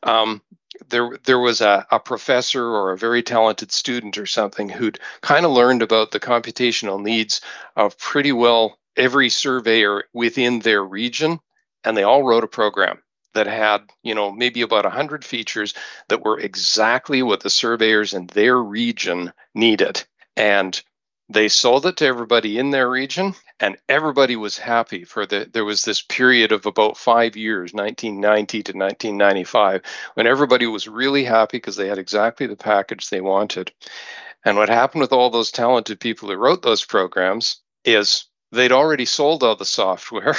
Um, 0.02 0.40
there 0.88 1.18
there 1.24 1.38
was 1.38 1.60
a, 1.60 1.86
a 1.90 1.98
professor 1.98 2.64
or 2.64 2.92
a 2.92 2.96
very 2.96 3.22
talented 3.22 3.70
student 3.70 4.16
or 4.16 4.24
something 4.24 4.70
who'd 4.70 4.98
kind 5.20 5.44
of 5.44 5.52
learned 5.52 5.82
about 5.82 6.10
the 6.10 6.20
computational 6.20 7.00
needs 7.02 7.42
of 7.76 7.98
pretty 7.98 8.32
well 8.32 8.78
every 8.96 9.28
surveyor 9.28 10.04
within 10.12 10.60
their 10.60 10.82
region 10.82 11.40
and 11.84 11.96
they 11.96 12.02
all 12.02 12.22
wrote 12.22 12.44
a 12.44 12.48
program 12.48 13.02
that 13.34 13.46
had 13.46 13.82
you 14.02 14.14
know 14.14 14.30
maybe 14.30 14.62
about 14.62 14.84
100 14.84 15.24
features 15.24 15.74
that 16.08 16.24
were 16.24 16.38
exactly 16.38 17.22
what 17.22 17.40
the 17.40 17.50
surveyors 17.50 18.14
in 18.14 18.26
their 18.28 18.56
region 18.56 19.32
needed. 19.54 20.04
And 20.36 20.80
they 21.28 21.48
sold 21.48 21.86
it 21.86 21.96
to 21.98 22.06
everybody 22.06 22.58
in 22.58 22.70
their 22.70 22.88
region 22.90 23.34
and 23.58 23.78
everybody 23.88 24.36
was 24.36 24.58
happy 24.58 25.04
for 25.04 25.24
the 25.24 25.48
there 25.52 25.64
was 25.64 25.82
this 25.82 26.02
period 26.02 26.52
of 26.52 26.66
about 26.66 26.98
five 26.98 27.36
years 27.36 27.72
1990 27.72 28.62
to 28.64 28.72
1995 28.72 29.82
when 30.14 30.26
everybody 30.26 30.66
was 30.66 30.88
really 30.88 31.24
happy 31.24 31.56
because 31.56 31.76
they 31.76 31.88
had 31.88 31.98
exactly 31.98 32.46
the 32.46 32.56
package 32.56 33.08
they 33.08 33.20
wanted. 33.20 33.72
And 34.44 34.56
what 34.56 34.68
happened 34.68 35.02
with 35.02 35.12
all 35.12 35.30
those 35.30 35.52
talented 35.52 36.00
people 36.00 36.28
who 36.28 36.34
wrote 36.34 36.62
those 36.62 36.84
programs 36.84 37.60
is 37.84 38.24
they'd 38.52 38.72
already 38.72 39.04
sold 39.04 39.42
all 39.42 39.56
the 39.56 39.64
software 39.64 40.36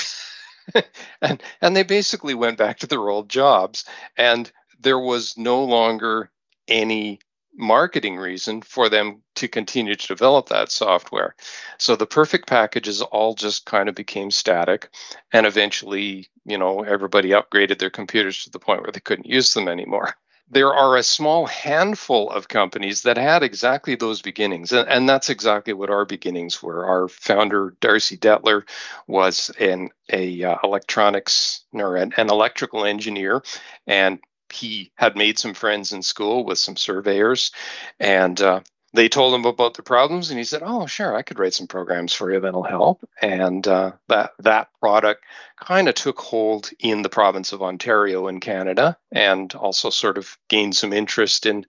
and 1.21 1.43
and 1.61 1.75
they 1.75 1.83
basically 1.83 2.33
went 2.33 2.57
back 2.57 2.79
to 2.79 2.87
their 2.87 3.09
old 3.09 3.29
jobs 3.29 3.85
and 4.17 4.51
there 4.79 4.99
was 4.99 5.37
no 5.37 5.63
longer 5.63 6.29
any 6.67 7.19
marketing 7.55 8.17
reason 8.17 8.61
for 8.61 8.89
them 8.89 9.21
to 9.35 9.47
continue 9.47 9.95
to 9.95 10.07
develop 10.07 10.49
that 10.49 10.71
software. 10.71 11.35
So 11.77 11.95
the 11.95 12.07
perfect 12.07 12.47
packages 12.47 13.01
all 13.01 13.35
just 13.35 13.65
kind 13.65 13.89
of 13.89 13.95
became 13.95 14.31
static 14.31 14.89
and 15.31 15.45
eventually, 15.45 16.27
you 16.45 16.57
know, 16.57 16.81
everybody 16.83 17.29
upgraded 17.29 17.77
their 17.79 17.89
computers 17.91 18.43
to 18.43 18.49
the 18.49 18.59
point 18.59 18.81
where 18.81 18.91
they 18.91 18.99
couldn't 18.99 19.27
use 19.27 19.53
them 19.53 19.67
anymore. 19.67 20.15
There 20.49 20.73
are 20.73 20.97
a 20.97 21.03
small 21.03 21.47
handful 21.47 22.29
of 22.29 22.47
companies 22.47 23.03
that 23.03 23.17
had 23.17 23.43
exactly 23.43 23.95
those 23.95 24.21
beginnings, 24.21 24.71
and, 24.71 24.87
and 24.87 25.09
that's 25.09 25.29
exactly 25.29 25.73
what 25.73 25.89
our 25.89 26.05
beginnings 26.05 26.61
were. 26.61 26.85
Our 26.85 27.07
founder 27.07 27.75
Darcy 27.79 28.17
Detler 28.17 28.63
was 29.07 29.49
an 29.59 29.89
a 30.11 30.43
uh, 30.43 30.57
electronics 30.63 31.63
or 31.73 31.95
an, 31.97 32.13
an 32.17 32.29
electrical 32.29 32.85
engineer, 32.85 33.41
and 33.87 34.19
he 34.51 34.91
had 34.95 35.15
made 35.15 35.39
some 35.39 35.55
friends 35.55 35.91
in 35.93 36.03
school 36.03 36.45
with 36.45 36.59
some 36.59 36.75
surveyors, 36.75 37.51
and 37.99 38.39
uh, 38.39 38.59
they 38.93 39.09
told 39.09 39.33
him 39.33 39.45
about 39.45 39.73
the 39.73 39.83
problems, 39.83 40.29
and 40.29 40.37
he 40.37 40.45
said, 40.45 40.61
"Oh, 40.63 40.85
sure, 40.85 41.15
I 41.15 41.23
could 41.23 41.39
write 41.39 41.55
some 41.55 41.67
programs 41.67 42.13
for 42.13 42.31
you 42.31 42.39
that'll 42.39 42.63
help." 42.63 43.03
And 43.21 43.67
uh, 43.67 43.93
that 44.07 44.31
that 44.39 44.69
product 44.79 45.23
kind 45.59 45.89
of 45.89 45.95
took 45.95 46.19
hold 46.19 46.69
in 46.79 47.01
the 47.01 47.09
province 47.09 47.53
of 47.53 47.63
Ontario 47.63 48.27
in 48.27 48.39
Canada, 48.39 48.97
and 49.11 49.53
also 49.55 49.89
sort 49.89 50.17
of 50.17 50.37
gained 50.47 50.75
some 50.75 50.93
interest 50.93 51.45
in 51.45 51.65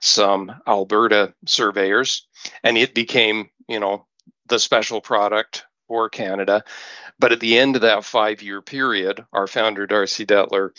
some 0.00 0.52
Alberta 0.66 1.34
surveyors, 1.46 2.26
and 2.64 2.78
it 2.78 2.94
became, 2.94 3.50
you 3.68 3.78
know, 3.78 4.06
the 4.46 4.58
special 4.58 5.00
product 5.02 5.66
for 5.88 6.08
Canada. 6.08 6.64
But 7.18 7.32
at 7.32 7.40
the 7.40 7.58
end 7.58 7.76
of 7.76 7.82
that 7.82 8.04
five 8.04 8.40
year 8.40 8.62
period, 8.62 9.24
our 9.32 9.46
founder, 9.46 9.86
Darcy 9.86 10.24
Detler, 10.24 10.70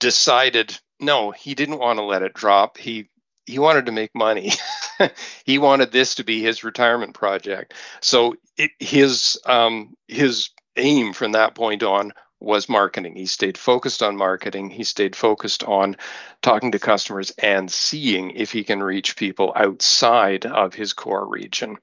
decided 0.00 0.78
no, 1.00 1.32
he 1.32 1.54
didn't 1.54 1.78
want 1.78 1.98
to 1.98 2.04
let 2.04 2.22
it 2.22 2.32
drop. 2.32 2.78
He 2.78 3.10
he 3.46 3.58
wanted 3.58 3.86
to 3.86 3.92
make 3.92 4.14
money. 4.14 4.52
he 5.44 5.58
wanted 5.58 5.92
this 5.92 6.16
to 6.16 6.24
be 6.24 6.42
his 6.42 6.64
retirement 6.64 7.14
project. 7.14 7.74
So 8.00 8.36
it, 8.56 8.70
his 8.78 9.38
um, 9.46 9.94
his 10.08 10.50
aim 10.76 11.12
from 11.12 11.32
that 11.32 11.54
point 11.54 11.82
on 11.82 12.12
was 12.40 12.68
marketing. 12.68 13.16
He 13.16 13.26
stayed 13.26 13.56
focused 13.56 14.02
on 14.02 14.16
marketing. 14.16 14.70
He 14.70 14.84
stayed 14.84 15.16
focused 15.16 15.64
on 15.64 15.96
talking 16.42 16.72
to 16.72 16.78
customers 16.78 17.32
and 17.38 17.70
seeing 17.70 18.32
if 18.32 18.52
he 18.52 18.64
can 18.64 18.82
reach 18.82 19.16
people 19.16 19.52
outside 19.56 20.44
of 20.46 20.74
his 20.74 20.92
core 20.92 21.26
region. 21.26 21.78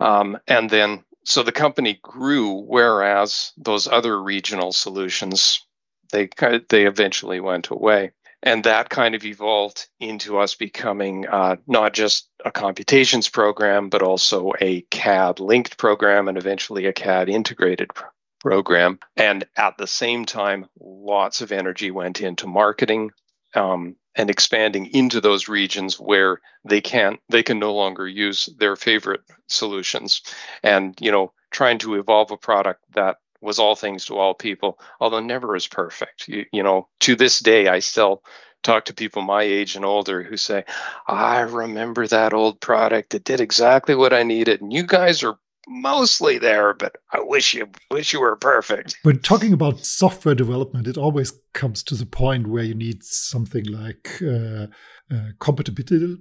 Um, 0.00 0.38
and 0.46 0.68
then, 0.68 1.04
so 1.24 1.42
the 1.42 1.52
company 1.52 1.98
grew, 2.02 2.62
whereas 2.62 3.52
those 3.56 3.86
other 3.86 4.20
regional 4.20 4.72
solutions, 4.72 5.64
they 6.10 6.28
they 6.68 6.86
eventually 6.86 7.38
went 7.38 7.68
away 7.68 8.12
and 8.42 8.64
that 8.64 8.88
kind 8.88 9.14
of 9.14 9.24
evolved 9.24 9.88
into 10.00 10.38
us 10.38 10.54
becoming 10.54 11.26
uh, 11.26 11.56
not 11.66 11.92
just 11.92 12.28
a 12.44 12.50
computations 12.50 13.28
program, 13.28 13.88
but 13.88 14.02
also 14.02 14.52
a 14.60 14.82
CAD 14.90 15.40
linked 15.40 15.76
program 15.76 16.28
and 16.28 16.38
eventually 16.38 16.86
a 16.86 16.92
CAD 16.92 17.28
integrated 17.28 17.92
pr- 17.94 18.06
program. 18.40 18.98
And 19.16 19.44
at 19.56 19.76
the 19.76 19.86
same 19.86 20.24
time, 20.24 20.66
lots 20.78 21.40
of 21.40 21.52
energy 21.52 21.90
went 21.90 22.20
into 22.20 22.46
marketing 22.46 23.10
um, 23.54 23.96
and 24.14 24.30
expanding 24.30 24.86
into 24.86 25.20
those 25.20 25.48
regions 25.48 25.98
where 25.98 26.40
they 26.64 26.80
can 26.80 27.18
they 27.28 27.42
can 27.42 27.58
no 27.58 27.74
longer 27.74 28.06
use 28.06 28.48
their 28.58 28.76
favorite 28.76 29.20
solutions, 29.46 30.22
and 30.62 30.94
you 31.00 31.10
know 31.10 31.32
trying 31.50 31.78
to 31.78 31.94
evolve 31.94 32.30
a 32.30 32.36
product 32.36 32.84
that 32.94 33.16
was 33.40 33.58
all 33.58 33.76
things 33.76 34.06
to 34.06 34.16
all 34.16 34.34
people, 34.34 34.78
although 35.00 35.20
never 35.20 35.54
is 35.56 35.66
perfect. 35.66 36.28
You, 36.28 36.44
you 36.52 36.62
know, 36.62 36.88
to 37.00 37.16
this 37.16 37.38
day, 37.38 37.68
I 37.68 37.78
still 37.78 38.22
talk 38.62 38.86
to 38.86 38.94
people 38.94 39.22
my 39.22 39.42
age 39.42 39.76
and 39.76 39.84
older 39.84 40.22
who 40.22 40.36
say, 40.36 40.64
I 41.06 41.40
remember 41.40 42.06
that 42.06 42.32
old 42.32 42.60
product. 42.60 43.14
It 43.14 43.24
did 43.24 43.40
exactly 43.40 43.94
what 43.94 44.12
I 44.12 44.22
needed. 44.24 44.60
And 44.60 44.72
you 44.72 44.84
guys 44.84 45.22
are 45.22 45.38
mostly 45.68 46.38
there, 46.38 46.74
but 46.74 46.96
I 47.12 47.20
wish 47.20 47.54
you 47.54 47.68
wish 47.90 48.12
you 48.12 48.20
were 48.20 48.36
perfect. 48.36 48.96
When 49.02 49.20
talking 49.20 49.52
about 49.52 49.84
software 49.84 50.34
development, 50.34 50.86
it 50.86 50.96
always 50.96 51.32
comes 51.52 51.82
to 51.84 51.94
the 51.94 52.06
point 52.06 52.46
where 52.46 52.64
you 52.64 52.74
need 52.74 53.04
something 53.04 53.64
like 53.64 54.20
uh, 54.22 54.66
uh, 55.10 55.30
compatibility 55.38 56.16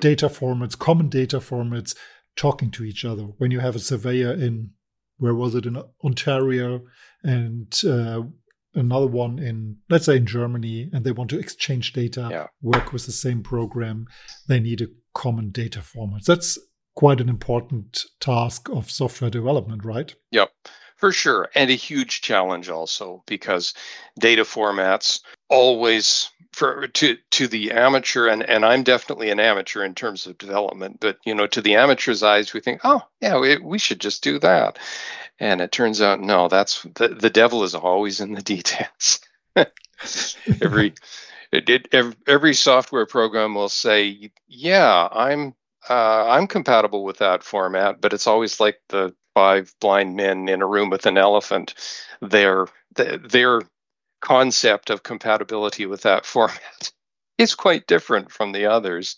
data 0.00 0.28
formats, 0.28 0.78
common 0.78 1.08
data 1.08 1.38
formats, 1.38 1.94
talking 2.36 2.70
to 2.72 2.84
each 2.84 3.04
other. 3.04 3.22
When 3.38 3.50
you 3.50 3.60
have 3.60 3.76
a 3.76 3.80
surveyor 3.80 4.32
in 4.32 4.70
where 5.24 5.34
was 5.34 5.54
it 5.54 5.64
in 5.64 5.82
Ontario, 6.04 6.82
and 7.22 7.80
uh, 7.88 8.20
another 8.74 9.06
one 9.06 9.38
in 9.38 9.78
let's 9.88 10.04
say 10.04 10.18
in 10.18 10.26
Germany, 10.26 10.90
and 10.92 11.02
they 11.02 11.12
want 11.12 11.30
to 11.30 11.38
exchange 11.38 11.94
data, 11.94 12.28
yeah. 12.30 12.46
work 12.60 12.92
with 12.92 13.06
the 13.06 13.12
same 13.12 13.42
program, 13.42 14.04
they 14.48 14.60
need 14.60 14.82
a 14.82 14.88
common 15.14 15.48
data 15.48 15.80
format. 15.80 16.26
That's 16.26 16.58
quite 16.94 17.22
an 17.22 17.30
important 17.30 18.04
task 18.20 18.68
of 18.68 18.90
software 18.90 19.30
development, 19.30 19.82
right? 19.82 20.14
Yep. 20.30 20.50
For 20.98 21.10
sure. 21.10 21.48
And 21.54 21.70
a 21.70 21.74
huge 21.74 22.20
challenge 22.20 22.68
also 22.68 23.24
because 23.26 23.72
data 24.20 24.42
formats 24.42 25.20
always 25.48 26.30
for 26.52 26.86
to 26.86 27.16
to 27.32 27.48
the 27.48 27.72
amateur 27.72 28.28
and 28.28 28.42
and 28.42 28.64
I'm 28.64 28.84
definitely 28.84 29.30
an 29.30 29.40
amateur 29.40 29.84
in 29.84 29.94
terms 29.94 30.26
of 30.26 30.38
development 30.38 30.98
but 31.00 31.18
you 31.24 31.34
know 31.34 31.46
to 31.48 31.60
the 31.60 31.74
amateur's 31.74 32.22
eyes 32.22 32.52
we 32.52 32.60
think 32.60 32.80
oh 32.84 33.02
yeah 33.20 33.38
we, 33.38 33.56
we 33.58 33.78
should 33.78 34.00
just 34.00 34.22
do 34.22 34.38
that. 34.40 34.78
And 35.40 35.60
it 35.60 35.72
turns 35.72 36.00
out 36.00 36.20
no 36.20 36.48
that's 36.48 36.82
the, 36.94 37.08
the 37.08 37.30
devil 37.30 37.64
is 37.64 37.74
always 37.74 38.20
in 38.20 38.32
the 38.32 38.42
details. 38.54 39.20
Every 40.62 40.94
it, 41.52 41.70
it, 41.70 42.16
every, 42.26 42.52
software 42.54 43.06
program 43.06 43.54
will 43.54 43.68
say 43.68 44.30
yeah 44.48 45.08
I'm 45.10 45.54
uh, 45.88 46.28
I'm 46.28 46.46
compatible 46.46 47.04
with 47.04 47.18
that 47.18 47.42
format 47.42 48.00
but 48.00 48.12
it's 48.12 48.26
always 48.26 48.58
like 48.58 48.80
the 48.88 49.14
five 49.34 49.74
blind 49.80 50.16
men 50.16 50.48
in 50.48 50.62
a 50.62 50.66
room 50.66 50.90
with 50.90 51.06
an 51.06 51.18
elephant. 51.18 51.74
Their 52.20 52.66
their 52.94 53.62
concept 54.24 54.90
of 54.90 55.02
compatibility 55.02 55.86
with 55.86 56.02
that 56.02 56.26
format 56.34 56.92
is 57.38 57.54
quite 57.54 57.86
different 57.86 58.30
from 58.30 58.52
the 58.52 58.66
others. 58.66 59.16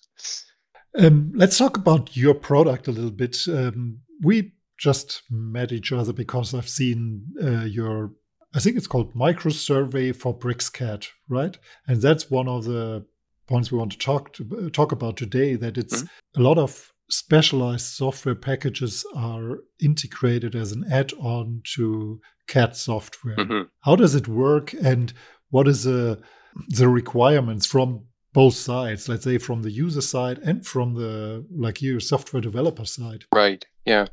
Um, 0.98 1.32
let's 1.34 1.58
talk 1.58 1.76
about 1.76 2.16
your 2.16 2.34
product 2.34 2.88
a 2.88 2.92
little 2.92 3.10
bit. 3.10 3.36
Um, 3.48 4.00
we 4.22 4.52
just 4.78 5.22
met 5.30 5.72
each 5.72 5.92
other 5.92 6.12
because 6.12 6.54
I've 6.54 6.68
seen 6.68 7.26
uh, 7.42 7.64
your, 7.64 8.12
I 8.54 8.60
think 8.60 8.76
it's 8.76 8.86
called 8.86 9.14
Micro 9.14 9.50
Survey 9.50 10.12
for 10.12 10.36
BricsCAD, 10.36 11.08
right? 11.28 11.56
And 11.86 12.00
that's 12.00 12.30
one 12.30 12.48
of 12.48 12.64
the 12.64 13.04
points 13.46 13.70
we 13.70 13.78
want 13.78 13.92
to 13.92 13.98
talk 13.98 14.32
to, 14.34 14.70
talk 14.70 14.92
about 14.92 15.16
today. 15.16 15.54
That 15.54 15.78
it's 15.78 16.02
mm-hmm. 16.02 16.40
a 16.40 16.44
lot 16.44 16.58
of 16.58 16.92
specialized 17.08 17.86
software 17.86 18.34
packages 18.34 19.04
are 19.14 19.58
integrated 19.80 20.54
as 20.54 20.72
an 20.72 20.84
add-on 20.90 21.62
to 21.74 22.20
CAD 22.46 22.76
software. 22.76 23.36
Mm-hmm. 23.36 23.68
How 23.80 23.96
does 23.96 24.14
it 24.14 24.28
work, 24.28 24.72
and 24.72 25.12
what 25.50 25.68
is 25.68 25.84
the 25.84 26.20
the 26.68 26.88
requirements 26.88 27.66
from 27.66 28.06
both 28.32 28.54
sides? 28.54 29.08
Let's 29.08 29.24
say 29.24 29.38
from 29.38 29.62
the 29.62 29.70
user 29.70 30.00
side 30.00 30.38
and 30.38 30.66
from 30.66 30.94
the 30.94 31.44
like 31.50 31.82
you 31.82 32.00
software 32.00 32.40
developer 32.40 32.84
side. 32.84 33.24
Right. 33.34 33.64
Yeah. 33.84 34.06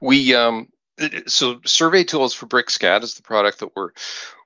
We 0.00 0.34
um. 0.34 0.68
So 1.26 1.60
Survey 1.66 2.04
Tools 2.04 2.32
for 2.32 2.46
BricsCAD 2.46 3.02
is 3.02 3.14
the 3.14 3.22
product 3.22 3.58
that 3.58 3.76
we're 3.76 3.90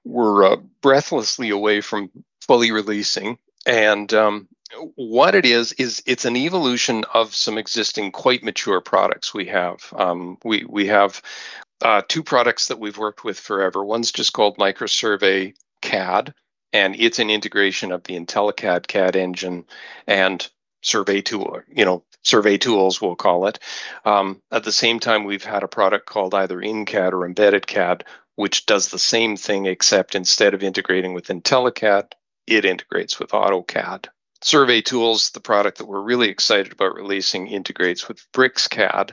we're 0.05 0.53
uh, 0.53 0.57
breathlessly 0.83 1.51
away 1.51 1.81
from 1.81 2.11
fully 2.41 2.73
releasing, 2.73 3.39
and 3.67 4.13
um, 4.13 4.49
what 4.97 5.35
it 5.35 5.45
is 5.45 5.73
is 5.75 6.03
it's 6.07 6.25
an 6.25 6.37
evolution 6.37 7.05
of 7.15 7.35
some 7.35 7.59
existing 7.59 8.13
quite 8.13 8.43
mature 8.43 8.81
products 8.81 9.35
we 9.35 9.47
have. 9.47 9.93
Um, 9.97 10.39
we 10.45 10.65
we 10.69 10.87
have 10.87 11.23
uh, 11.83 12.03
two 12.07 12.23
products 12.23 12.69
that 12.69 12.79
we've 12.79 12.99
worked 12.99 13.25
with 13.25 13.39
forever. 13.39 13.85
One's 13.85 14.13
just 14.13 14.33
called 14.33 14.59
Microsurvey 14.59 15.55
CAD, 15.83 16.35
and 16.73 16.95
it's 16.97 17.19
an 17.19 17.31
integration 17.31 17.93
of 17.93 18.05
the 18.05 18.19
IntelliCAD 18.19 18.87
CAD 18.87 19.17
engine 19.17 19.65
and 20.07 20.49
survey 20.83 21.21
tool, 21.21 21.61
you 21.69 21.85
know, 21.85 22.05
survey 22.23 22.59
tools, 22.59 23.01
we'll 23.01 23.17
call 23.17 23.47
it. 23.47 23.59
Um, 24.05 24.41
at 24.51 24.65
the 24.65 24.73
same 24.73 25.01
time, 25.01 25.25
we've 25.25 25.45
had 25.45 25.63
a 25.63 25.69
product 25.69 26.07
called 26.07 26.35
either 26.35 26.59
InCAD 26.59 27.13
or 27.13 27.27
Embedded 27.27 27.67
CAD, 27.67 28.05
which 28.37 28.67
does 28.67 28.89
the 28.89 28.99
same 28.99 29.37
thing, 29.37 29.67
except 29.67 30.15
instead 30.15 30.55
of 30.55 30.63
integrating 30.63 31.15
with 31.15 31.29
IntelliCAD, 31.29 32.13
it 32.47 32.65
integrates 32.65 33.19
with 33.19 33.31
AutoCAD. 33.31 34.07
Survey 34.43 34.81
Tools, 34.81 35.31
the 35.31 35.41
product 35.41 35.79
that 35.79 35.87
we're 35.87 36.01
really 36.01 36.31
excited 36.31 36.73
about 36.73 36.95
releasing, 36.95 37.49
integrates 37.49 38.09
with 38.09 38.25
BricsCAD. 38.33 39.13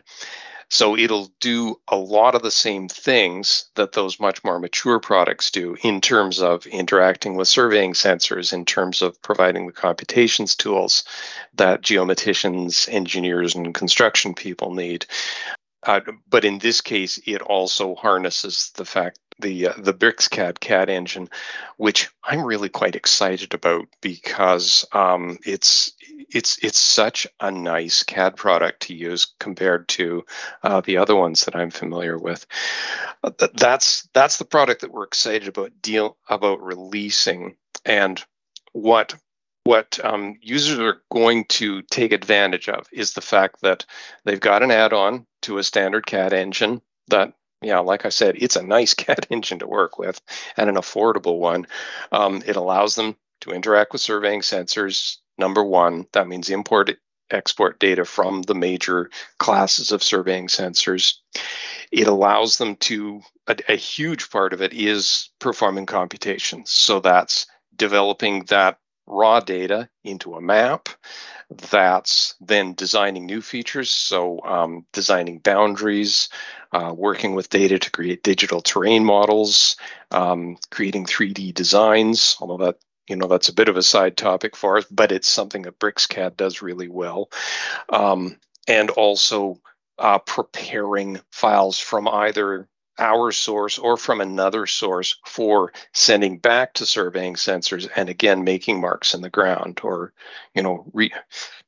So 0.70 0.98
it'll 0.98 1.32
do 1.40 1.80
a 1.88 1.96
lot 1.96 2.36
of 2.36 2.42
the 2.42 2.52
same 2.52 2.90
things 2.90 3.70
that 3.76 3.94
those 3.94 4.20
much 4.20 4.44
more 4.44 4.60
mature 4.60 5.00
products 5.00 5.52
do 5.52 5.78
in 5.82 6.02
terms 6.02 6.42
of 6.42 6.68
interacting 6.68 7.36
with 7.36 7.48
surveying 7.48 7.94
sensors, 7.94 8.52
in 8.52 8.66
terms 8.66 9.02
of 9.02 9.22
providing 9.22 9.68
the 9.68 9.74
computations 9.74 10.56
tools 10.56 11.06
that 11.56 11.82
geomaticians, 11.82 12.90
engineers, 12.90 13.56
and 13.56 13.74
construction 13.74 14.34
people 14.34 14.74
need. 14.74 15.06
Uh, 15.84 16.02
but 16.30 16.44
in 16.44 16.60
this 16.60 16.82
case, 16.82 17.18
it 17.26 17.42
also 17.42 17.96
harnesses 17.96 18.72
the 18.76 18.86
fact 18.86 19.20
the 19.40 19.68
uh, 19.68 19.74
the 19.78 19.94
BricsCAD 19.94 20.60
CAD 20.60 20.90
engine, 20.90 21.30
which 21.78 22.10
I'm 22.24 22.44
really 22.44 22.70
quite 22.70 22.96
excited 22.96 23.54
about 23.54 23.88
because 24.02 24.86
um, 24.92 25.38
it's 25.46 25.94
it's 26.30 26.58
it's 26.64 26.80
such 26.80 27.28
a 27.40 27.52
nice 27.52 28.04
CAD 28.04 28.36
product 28.36 28.82
to 28.84 28.94
use 28.94 29.34
compared 29.40 29.88
to 29.90 30.26
uh, 30.64 30.82
the 30.82 30.98
other 30.98 31.16
ones 31.16 31.46
that 31.46 31.56
I'm 31.56 31.72
familiar 31.72 32.18
with. 32.18 32.46
Uh, 33.24 33.32
that's 33.54 34.08
that's 34.14 34.38
the 34.38 34.46
product 34.46 34.82
that 34.82 34.92
we're 34.92 35.04
excited 35.04 35.48
about 35.48 35.82
deal 35.82 36.18
about 36.30 36.62
releasing 36.62 37.56
and 37.86 38.24
what 38.74 39.16
what 39.64 40.00
um, 40.04 40.38
users 40.42 40.80
are 40.80 41.02
going 41.12 41.44
to 41.46 41.82
take 41.84 42.14
advantage 42.14 42.70
of 42.70 42.88
is 42.92 43.14
the 43.14 43.22
fact 43.22 43.62
that 43.62 43.86
they've 44.24 44.40
got 44.40 44.64
an 44.64 44.72
add-on 44.72 45.26
to 45.42 45.58
a 45.58 45.64
standard 45.64 46.06
CAD 46.06 46.32
engine 46.32 46.82
that 47.10 47.34
yeah, 47.62 47.80
like 47.80 48.06
I 48.06 48.10
said, 48.10 48.36
it's 48.38 48.56
a 48.56 48.64
nice 48.64 48.94
CAD 48.94 49.28
engine 49.30 49.60
to 49.60 49.68
work 49.68 49.98
with 49.98 50.22
and 50.56 50.70
an 50.70 50.76
affordable 50.76 51.40
one. 51.40 51.68
Um, 52.12 52.42
it 52.46 52.56
allows 52.56 52.96
them 52.96 53.16
to 53.42 53.52
interact 53.52 53.94
with 53.94 54.02
surveying 54.02 54.42
sensors. 54.42 55.18
Number 55.38 55.64
one, 55.64 56.08
that 56.14 56.28
means 56.28 56.50
import 56.50 56.98
export 57.30 57.80
data 57.80 58.06
from 58.06 58.42
the 58.44 58.56
major 58.56 59.10
classes 59.38 59.92
of 59.92 60.04
surveying 60.04 60.48
sensors. 60.48 61.16
It 61.92 62.08
allows 62.08 62.58
them 62.58 62.76
to, 62.78 63.22
a, 63.48 63.58
a 63.70 63.76
huge 63.76 64.30
part 64.30 64.54
of 64.54 64.62
it 64.62 64.74
is 64.74 65.30
performing 65.40 65.86
computations. 65.86 66.72
So 66.72 67.00
that's 67.00 67.48
developing 67.76 68.46
that 68.46 68.80
raw 69.08 69.40
data 69.40 69.90
into 70.04 70.36
a 70.36 70.42
map. 70.42 70.90
That's 71.50 72.36
then 72.42 72.74
designing 72.74 73.26
new 73.26 73.42
features. 73.42 73.90
So, 73.90 74.42
um, 74.44 74.86
designing 74.92 75.40
boundaries, 75.40 76.28
uh, 76.74 76.94
working 76.94 77.34
with 77.34 77.50
data 77.50 77.80
to 77.80 77.92
create 77.92 78.22
digital 78.22 78.60
terrain 78.60 79.06
models, 79.06 79.78
um, 80.12 80.58
creating 80.72 81.06
3D 81.06 81.54
designs, 81.54 82.36
although 82.42 82.66
that 82.66 82.78
you 83.08 83.16
know 83.16 83.28
that's 83.28 83.50
a 83.50 83.54
bit 83.54 83.70
of 83.70 83.78
a 83.78 83.84
side 83.84 84.18
topic 84.18 84.56
for 84.56 84.78
us, 84.78 84.86
but 84.92 85.12
it's 85.12 85.30
something 85.30 85.64
that 85.64 85.80
BricsCAD 85.80 86.38
does 86.38 86.62
really 86.62 86.88
well. 86.88 87.30
Um, 87.90 88.38
and 88.68 88.90
also 88.90 89.60
uh, 89.98 90.20
preparing 90.20 91.20
files 91.32 91.80
from 91.80 92.08
either 92.08 92.68
our 93.00 93.32
source 93.32 93.78
or 93.78 93.96
from 93.96 94.22
another 94.22 94.66
source 94.66 95.20
for 95.26 95.72
sending 95.94 96.40
back 96.40 96.74
to 96.74 96.86
surveying 96.86 97.36
sensors 97.36 97.88
and 97.96 98.10
again 98.10 98.44
making 98.44 98.82
marks 98.82 99.14
in 99.14 99.22
the 99.22 99.30
ground 99.30 99.80
or 99.84 100.14
you 100.56 100.64
know 100.64 100.86
re- 100.94 101.14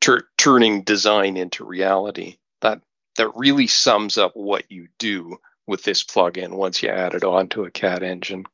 tur- 0.02 0.28
turning 0.38 0.82
design 0.82 1.38
into 1.38 1.63
reality 1.63 2.38
that 2.62 2.82
that 3.17 3.36
really 3.36 3.67
sums 3.67 4.17
up 4.17 4.36
what 4.36 4.71
you 4.71 4.88
do 4.97 5.38
with 5.67 5.84
this 5.84 6.04
plugin 6.04 6.49
once 6.49 6.82
you 6.82 6.89
add 6.89 7.13
it 7.13 7.23
onto 7.23 7.63
a 7.63 7.71
CAD 7.71 8.02
engine 8.02 8.45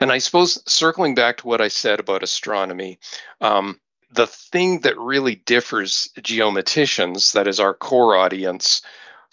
and 0.00 0.10
i 0.10 0.18
suppose 0.18 0.62
circling 0.70 1.14
back 1.14 1.38
to 1.38 1.46
what 1.46 1.60
i 1.60 1.68
said 1.68 2.00
about 2.00 2.22
astronomy 2.22 2.98
um, 3.40 3.78
the 4.10 4.26
thing 4.26 4.80
that 4.80 4.98
really 4.98 5.34
differs 5.34 6.08
geomaticians 6.18 7.32
that 7.32 7.48
is 7.48 7.60
our 7.60 7.74
core 7.74 8.16
audience 8.16 8.82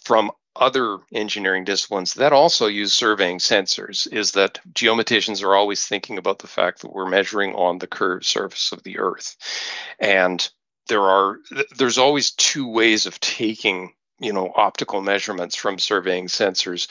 from 0.04 0.32
other 0.56 1.00
engineering 1.14 1.64
disciplines 1.64 2.16
that 2.16 2.34
also 2.34 2.68
use 2.68 2.94
surveying 2.94 3.38
sensors 3.38 4.12
is 4.12 4.34
that 4.34 4.60
geomaticians 4.74 5.44
are 5.44 5.56
always 5.56 5.86
thinking 5.86 6.18
about 6.18 6.40
the 6.40 6.48
fact 6.48 6.82
that 6.82 6.94
we're 6.94 7.10
measuring 7.10 7.56
on 7.56 7.78
the 7.78 7.88
curved 7.88 8.26
surface 8.26 8.72
of 8.72 8.84
the 8.84 9.00
earth. 9.00 9.38
And 10.00 10.48
there 10.88 11.04
are 11.04 11.38
there's 11.78 11.98
always 11.98 12.32
two 12.32 12.68
ways 12.68 13.06
of 13.06 13.20
taking 13.20 13.94
you 14.22 14.34
know 14.34 14.52
optical 14.56 15.02
measurements 15.02 15.56
from 15.56 15.80
surveying 15.80 16.28
sensors. 16.28 16.88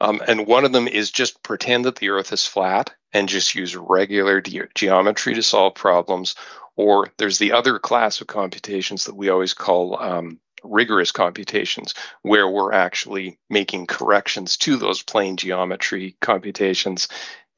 Um, 0.00 0.22
and 0.26 0.46
one 0.46 0.64
of 0.64 0.72
them 0.72 0.88
is 0.88 1.10
just 1.10 1.42
pretend 1.42 1.84
that 1.84 1.96
the 1.96 2.10
earth 2.10 2.32
is 2.32 2.46
flat 2.46 2.94
and 3.12 3.28
just 3.28 3.54
use 3.54 3.76
regular 3.76 4.40
ge- 4.40 4.68
geometry 4.74 5.34
to 5.34 5.42
solve 5.42 5.74
problems. 5.74 6.34
Or 6.76 7.10
there's 7.18 7.38
the 7.38 7.52
other 7.52 7.78
class 7.78 8.20
of 8.20 8.26
computations 8.26 9.04
that 9.04 9.16
we 9.16 9.28
always 9.28 9.54
call 9.54 10.00
um, 10.02 10.40
rigorous 10.64 11.12
computations 11.12 11.94
where 12.22 12.48
we're 12.48 12.72
actually 12.72 13.38
making 13.50 13.86
corrections 13.86 14.56
to 14.58 14.76
those 14.76 15.02
plane 15.02 15.36
geometry 15.36 16.16
computations 16.20 17.08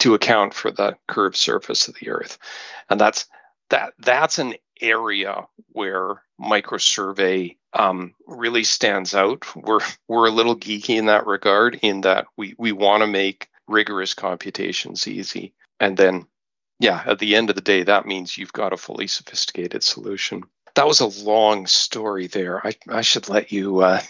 to 0.01 0.15
account 0.15 0.55
for 0.55 0.71
the 0.71 0.97
curved 1.07 1.37
surface 1.37 1.89
of 1.89 1.95
the 1.95 2.11
earth. 2.11 2.39
And 2.91 3.01
that's 3.01 3.27
that 3.71 3.95
that's 3.99 4.39
an 4.39 4.55
area 4.81 5.47
where 5.73 6.23
microsurvey 6.41 7.57
um, 7.73 8.15
really 8.27 8.65
stands 8.65 9.15
out 9.15 9.45
we're 9.57 9.81
we're 10.09 10.27
a 10.27 10.33
little 10.33 10.57
geeky 10.57 10.97
in 10.97 11.07
that 11.07 11.27
regard 11.27 11.79
in 11.83 12.03
that 12.03 12.27
we 12.37 12.55
we 12.59 12.73
want 12.73 13.03
to 13.03 13.07
make 13.07 13.49
rigorous 13.69 14.15
computations 14.15 15.09
easy 15.09 15.55
and 15.81 15.97
then 15.97 16.27
yeah 16.81 17.03
at 17.07 17.19
the 17.19 17.37
end 17.37 17.51
of 17.51 17.57
the 17.57 17.63
day 17.63 17.83
that 17.83 18.07
means 18.07 18.37
you've 18.37 18.53
got 18.53 18.73
a 18.73 18.77
fully 18.77 19.07
sophisticated 19.07 19.83
solution 19.83 20.43
that 20.75 20.87
was 20.87 21.01
a 21.01 21.07
long 21.25 21.67
story 21.67 22.27
there. 22.27 22.67
I, 22.67 22.75
I 22.89 23.01
should 23.03 23.29
let 23.29 23.53
you 23.53 23.81
uh, 23.81 24.01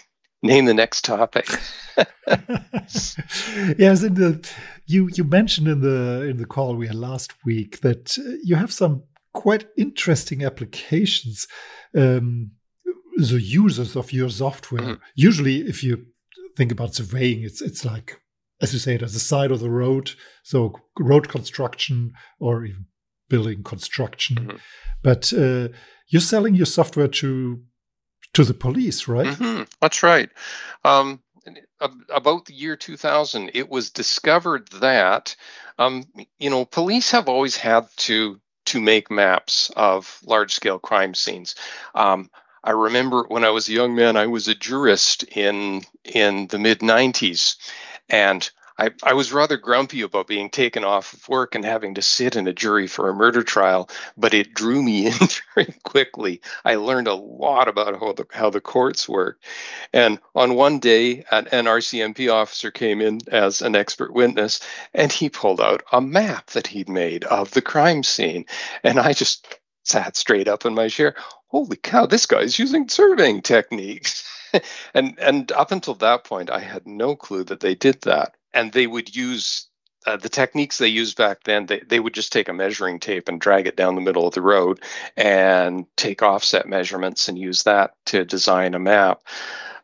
name 0.41 0.65
the 0.65 0.73
next 0.73 1.05
topic. 1.05 1.47
yes, 2.27 4.03
in 4.03 4.15
the 4.15 4.49
you 4.85 5.09
you 5.13 5.23
mentioned 5.23 5.67
in 5.67 5.81
the 5.81 6.23
in 6.23 6.37
the 6.37 6.45
call 6.45 6.75
we 6.75 6.87
had 6.87 6.95
last 6.95 7.33
week 7.45 7.81
that 7.81 8.17
you 8.43 8.55
have 8.55 8.73
some 8.73 9.03
quite 9.35 9.67
interesting 9.77 10.43
applications. 10.43 11.47
Um, 11.95 12.51
the 13.17 13.39
users 13.39 13.95
of 13.95 14.11
your 14.11 14.29
software. 14.29 14.81
Mm-hmm. 14.81 15.03
Usually, 15.15 15.57
if 15.61 15.83
you 15.83 16.07
think 16.57 16.71
about 16.71 16.95
surveying, 16.95 17.43
it's 17.43 17.61
it's 17.61 17.85
like 17.85 18.19
as 18.61 18.73
you 18.73 18.79
say, 18.79 18.95
it, 18.95 19.03
as 19.03 19.13
the 19.13 19.19
side 19.19 19.51
of 19.51 19.59
the 19.59 19.69
road, 19.69 20.11
so 20.43 20.73
road 20.99 21.27
construction 21.29 22.13
or 22.39 22.65
even 22.65 22.85
building 23.29 23.63
construction. 23.63 24.37
Mm-hmm. 24.37 24.57
But 25.03 25.33
uh, 25.33 25.69
you're 26.07 26.21
selling 26.21 26.55
your 26.55 26.65
software 26.65 27.07
to 27.07 27.61
to 28.33 28.43
the 28.43 28.53
police, 28.53 29.07
right? 29.07 29.27
Mm-hmm. 29.27 29.63
That's 29.81 30.03
right. 30.03 30.29
Um, 30.83 31.21
about 32.09 32.45
the 32.45 32.53
year 32.53 32.75
2000, 32.75 33.51
it 33.53 33.69
was 33.69 33.91
discovered 33.91 34.67
that 34.81 35.35
um, 35.77 36.05
you 36.39 36.49
know 36.49 36.65
police 36.65 37.11
have 37.11 37.29
always 37.29 37.57
had 37.57 37.87
to 37.97 38.39
to 38.65 38.81
make 38.81 39.11
maps 39.11 39.71
of 39.75 40.19
large 40.25 40.53
scale 40.53 40.79
crime 40.79 41.13
scenes. 41.13 41.55
Um, 41.93 42.29
I 42.63 42.71
remember 42.71 43.23
when 43.27 43.43
I 43.43 43.51
was 43.51 43.69
a 43.69 43.73
young 43.73 43.95
man, 43.95 44.17
I 44.17 44.27
was 44.27 44.47
a 44.47 44.55
jurist 44.55 45.23
in 45.23 45.83
in 46.03 46.47
the 46.47 46.57
mid 46.59 46.79
90s, 46.79 47.57
and 48.09 48.49
I, 48.77 48.91
I 49.03 49.13
was 49.13 49.31
rather 49.31 49.55
grumpy 49.55 50.01
about 50.01 50.27
being 50.27 50.49
taken 50.49 50.83
off 50.83 51.13
of 51.13 51.29
work 51.29 51.55
and 51.55 51.63
having 51.63 51.95
to 51.95 52.01
sit 52.01 52.35
in 52.35 52.47
a 52.47 52.53
jury 52.53 52.87
for 52.87 53.09
a 53.09 53.13
murder 53.13 53.41
trial, 53.41 53.89
but 54.17 54.33
it 54.33 54.53
drew 54.53 54.83
me 54.83 55.07
in 55.07 55.13
very 55.55 55.73
quickly. 55.83 56.41
I 56.65 56.75
learned 56.75 57.07
a 57.07 57.13
lot 57.13 57.67
about 57.69 57.99
how 57.99 58.13
the, 58.13 58.25
how 58.31 58.49
the 58.49 58.59
courts 58.59 59.07
work. 59.07 59.39
And 59.93 60.19
on 60.33 60.55
one 60.55 60.79
day, 60.79 61.23
an, 61.31 61.47
an 61.47 61.65
RCMP 61.65 62.31
officer 62.31 62.69
came 62.69 62.99
in 63.01 63.21
as 63.31 63.61
an 63.61 63.75
expert 63.75 64.13
witness, 64.13 64.59
and 64.93 65.11
he 65.11 65.29
pulled 65.29 65.61
out 65.61 65.83
a 65.91 66.01
map 66.01 66.47
that 66.47 66.67
he'd 66.67 66.89
made 66.89 67.23
of 67.23 67.51
the 67.51 67.61
crime 67.61 68.03
scene. 68.03 68.45
And 68.83 68.99
I 68.99 69.13
just 69.13 69.47
sat 69.83 70.17
straight 70.17 70.49
up 70.49 70.65
in 70.65 70.73
my 70.73 70.89
chair. 70.89 71.15
Holy 71.47 71.77
cow, 71.77 72.07
this 72.07 72.25
guy's 72.25 72.59
using 72.59 72.89
surveying 72.89 73.41
techniques. 73.41 74.27
and 74.93 75.17
and 75.19 75.51
up 75.53 75.71
until 75.71 75.95
that 75.95 76.23
point, 76.25 76.49
I 76.49 76.59
had 76.59 76.85
no 76.85 77.15
clue 77.15 77.43
that 77.45 77.59
they 77.61 77.75
did 77.75 78.01
that 78.01 78.35
and 78.55 78.71
they 78.71 78.87
would 78.87 79.15
use 79.15 79.67
uh, 80.07 80.17
the 80.17 80.29
techniques 80.29 80.77
they 80.77 80.87
used 80.87 81.17
back 81.17 81.43
then, 81.43 81.65
they, 81.65 81.79
they 81.79 81.99
would 81.99 82.13
just 82.13 82.31
take 82.31 82.47
a 82.47 82.53
measuring 82.53 82.99
tape 82.99 83.27
and 83.27 83.41
drag 83.41 83.67
it 83.67 83.75
down 83.75 83.95
the 83.95 84.01
middle 84.01 84.27
of 84.27 84.33
the 84.33 84.41
road 84.41 84.79
and 85.17 85.85
take 85.97 86.23
offset 86.23 86.67
measurements 86.67 87.27
and 87.27 87.37
use 87.37 87.63
that 87.63 87.93
to 88.05 88.23
design 88.23 88.75
a 88.75 88.79
map. 88.79 89.21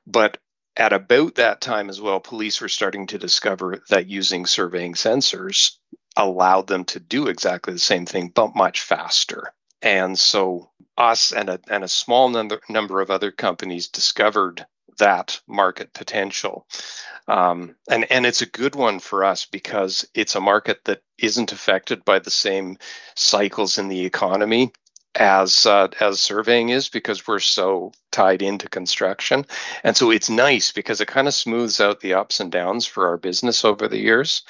But 0.08 0.38
at 0.78 0.94
about 0.94 1.36
that 1.36 1.60
time 1.60 1.90
as 1.90 2.00
well, 2.00 2.20
police 2.20 2.62
were 2.62 2.70
starting 2.70 3.08
to 3.08 3.18
discover 3.18 3.84
that 3.90 4.08
using 4.08 4.46
surveying 4.46 4.94
sensors 4.94 5.78
allowed 6.16 6.68
them 6.68 6.86
to 6.86 7.00
do 7.00 7.28
exactly 7.28 7.74
the 7.74 7.80
same 7.80 8.06
thing, 8.06 8.30
but 8.34 8.56
much 8.56 8.82
faster. 8.82 9.54
And 9.82 10.18
so, 10.18 10.70
us 10.98 11.32
and 11.32 11.50
a, 11.50 11.60
and 11.70 11.84
a 11.84 11.88
small 11.88 12.30
number, 12.30 12.62
number 12.70 13.02
of 13.02 13.10
other 13.10 13.32
companies 13.32 13.88
discovered 13.88 14.66
that 14.98 15.40
market 15.48 15.94
potential. 15.94 16.68
Um, 17.28 17.76
and, 17.90 18.12
and 18.12 18.26
it's 18.26 18.42
a 18.42 18.48
good 18.48 18.76
one 18.76 19.00
for 19.00 19.24
us 19.24 19.46
because 19.46 20.08
it's 20.14 20.36
a 20.36 20.42
market 20.42 20.86
that 20.86 21.02
isn't 21.18 21.52
affected 21.52 22.04
by 22.04 22.20
the 22.20 22.32
same 22.32 22.78
cycles 23.16 23.78
in 23.78 23.88
the 23.88 24.06
economy 24.06 24.72
as 25.16 25.66
uh, 25.66 25.90
as 26.00 26.22
surveying 26.22 26.70
is 26.70 26.88
because 26.88 27.28
we're 27.28 27.40
so 27.40 27.92
tied 28.12 28.42
into 28.42 28.70
construction 28.70 29.46
and 29.84 29.98
so 29.98 30.10
it's 30.10 30.30
nice 30.30 30.72
because 30.72 31.02
it 31.02 31.08
kind 31.08 31.28
of 31.28 31.34
smooths 31.34 31.82
out 31.82 32.00
the 32.00 32.14
ups 32.14 32.40
and 32.40 32.50
downs 32.50 32.86
for 32.86 33.10
our 33.10 33.18
business 33.18 33.66
over 33.66 33.90
the 33.90 34.00
years 34.00 34.44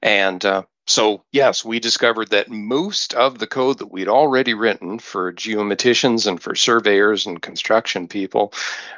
and 0.00 0.44
uh, 0.44 0.62
so, 0.88 1.22
yes, 1.32 1.66
we 1.66 1.80
discovered 1.80 2.30
that 2.30 2.48
most 2.48 3.12
of 3.12 3.38
the 3.38 3.46
code 3.46 3.78
that 3.78 3.92
we'd 3.92 4.08
already 4.08 4.54
written 4.54 4.98
for 4.98 5.34
geomaticians 5.34 6.26
and 6.26 6.40
for 6.40 6.54
surveyors 6.54 7.26
and 7.26 7.42
construction 7.42 8.08
people, 8.08 8.54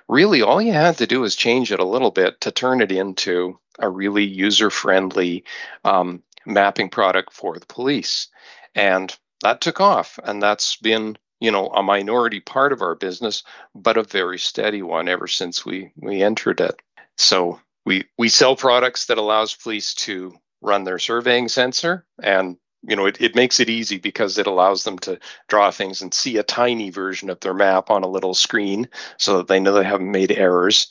really 0.09 0.40
all 0.40 0.62
you 0.62 0.72
had 0.72 0.98
to 0.98 1.09
do 1.09 1.20
was 1.20 1.35
change 1.35 1.72
it 1.72 1.81
a 1.81 1.85
little 1.85 2.12
bit 2.12 2.40
to 2.42 2.53
turn 2.53 2.81
it 2.81 2.92
into 2.92 3.59
a 3.81 3.88
really 3.88 4.22
user 4.22 4.70
friendly 4.70 5.42
um, 5.85 6.22
mapping 6.46 6.90
product 6.90 7.33
for 7.33 7.59
the 7.59 7.66
police. 7.66 8.29
And 8.76 9.12
that 9.42 9.61
took 9.61 9.81
off. 9.81 10.20
And 10.22 10.40
that's 10.40 10.76
been 10.76 11.18
you 11.40 11.50
know 11.50 11.70
a 11.70 11.83
minority 11.83 12.38
part 12.38 12.72
of 12.72 12.83
our 12.83 12.94
business 12.94 13.42
but 13.74 13.96
a 13.96 14.05
very 14.05 14.38
steady 14.38 14.83
one 14.83 15.09
ever 15.09 15.26
since 15.26 15.64
we 15.64 15.90
we 15.96 16.22
entered 16.22 16.61
it 16.61 16.79
so 17.16 17.59
we 17.87 18.05
we 18.18 18.29
sell 18.29 18.55
products 18.55 19.07
that 19.07 19.16
allows 19.16 19.55
police 19.55 19.94
to 19.94 20.35
run 20.61 20.85
their 20.85 20.99
surveying 20.99 21.49
sensor. 21.49 22.07
And 22.23 22.57
you 22.83 22.96
know 22.96 23.07
it, 23.07 23.20
it 23.20 23.35
makes 23.35 23.61
it 23.61 23.68
easy 23.68 23.99
because 23.99 24.38
it 24.38 24.46
allows 24.46 24.85
them 24.85 24.99
to 25.01 25.18
draw 25.49 25.70
things 25.70 26.01
and 26.01 26.14
see 26.14 26.38
a 26.38 26.42
tiny 26.42 26.90
version 26.90 27.29
of 27.29 27.40
their 27.40 27.53
map 27.53 27.90
on 27.90 28.03
a 28.03 28.09
little 28.09 28.35
screen 28.35 28.88
so 29.18 29.37
that 29.38 29.49
they 29.49 29.61
know 29.61 29.75
they 29.75 29.85
haven't 29.85 30.11
made 30.11 30.33
errors. 30.33 30.90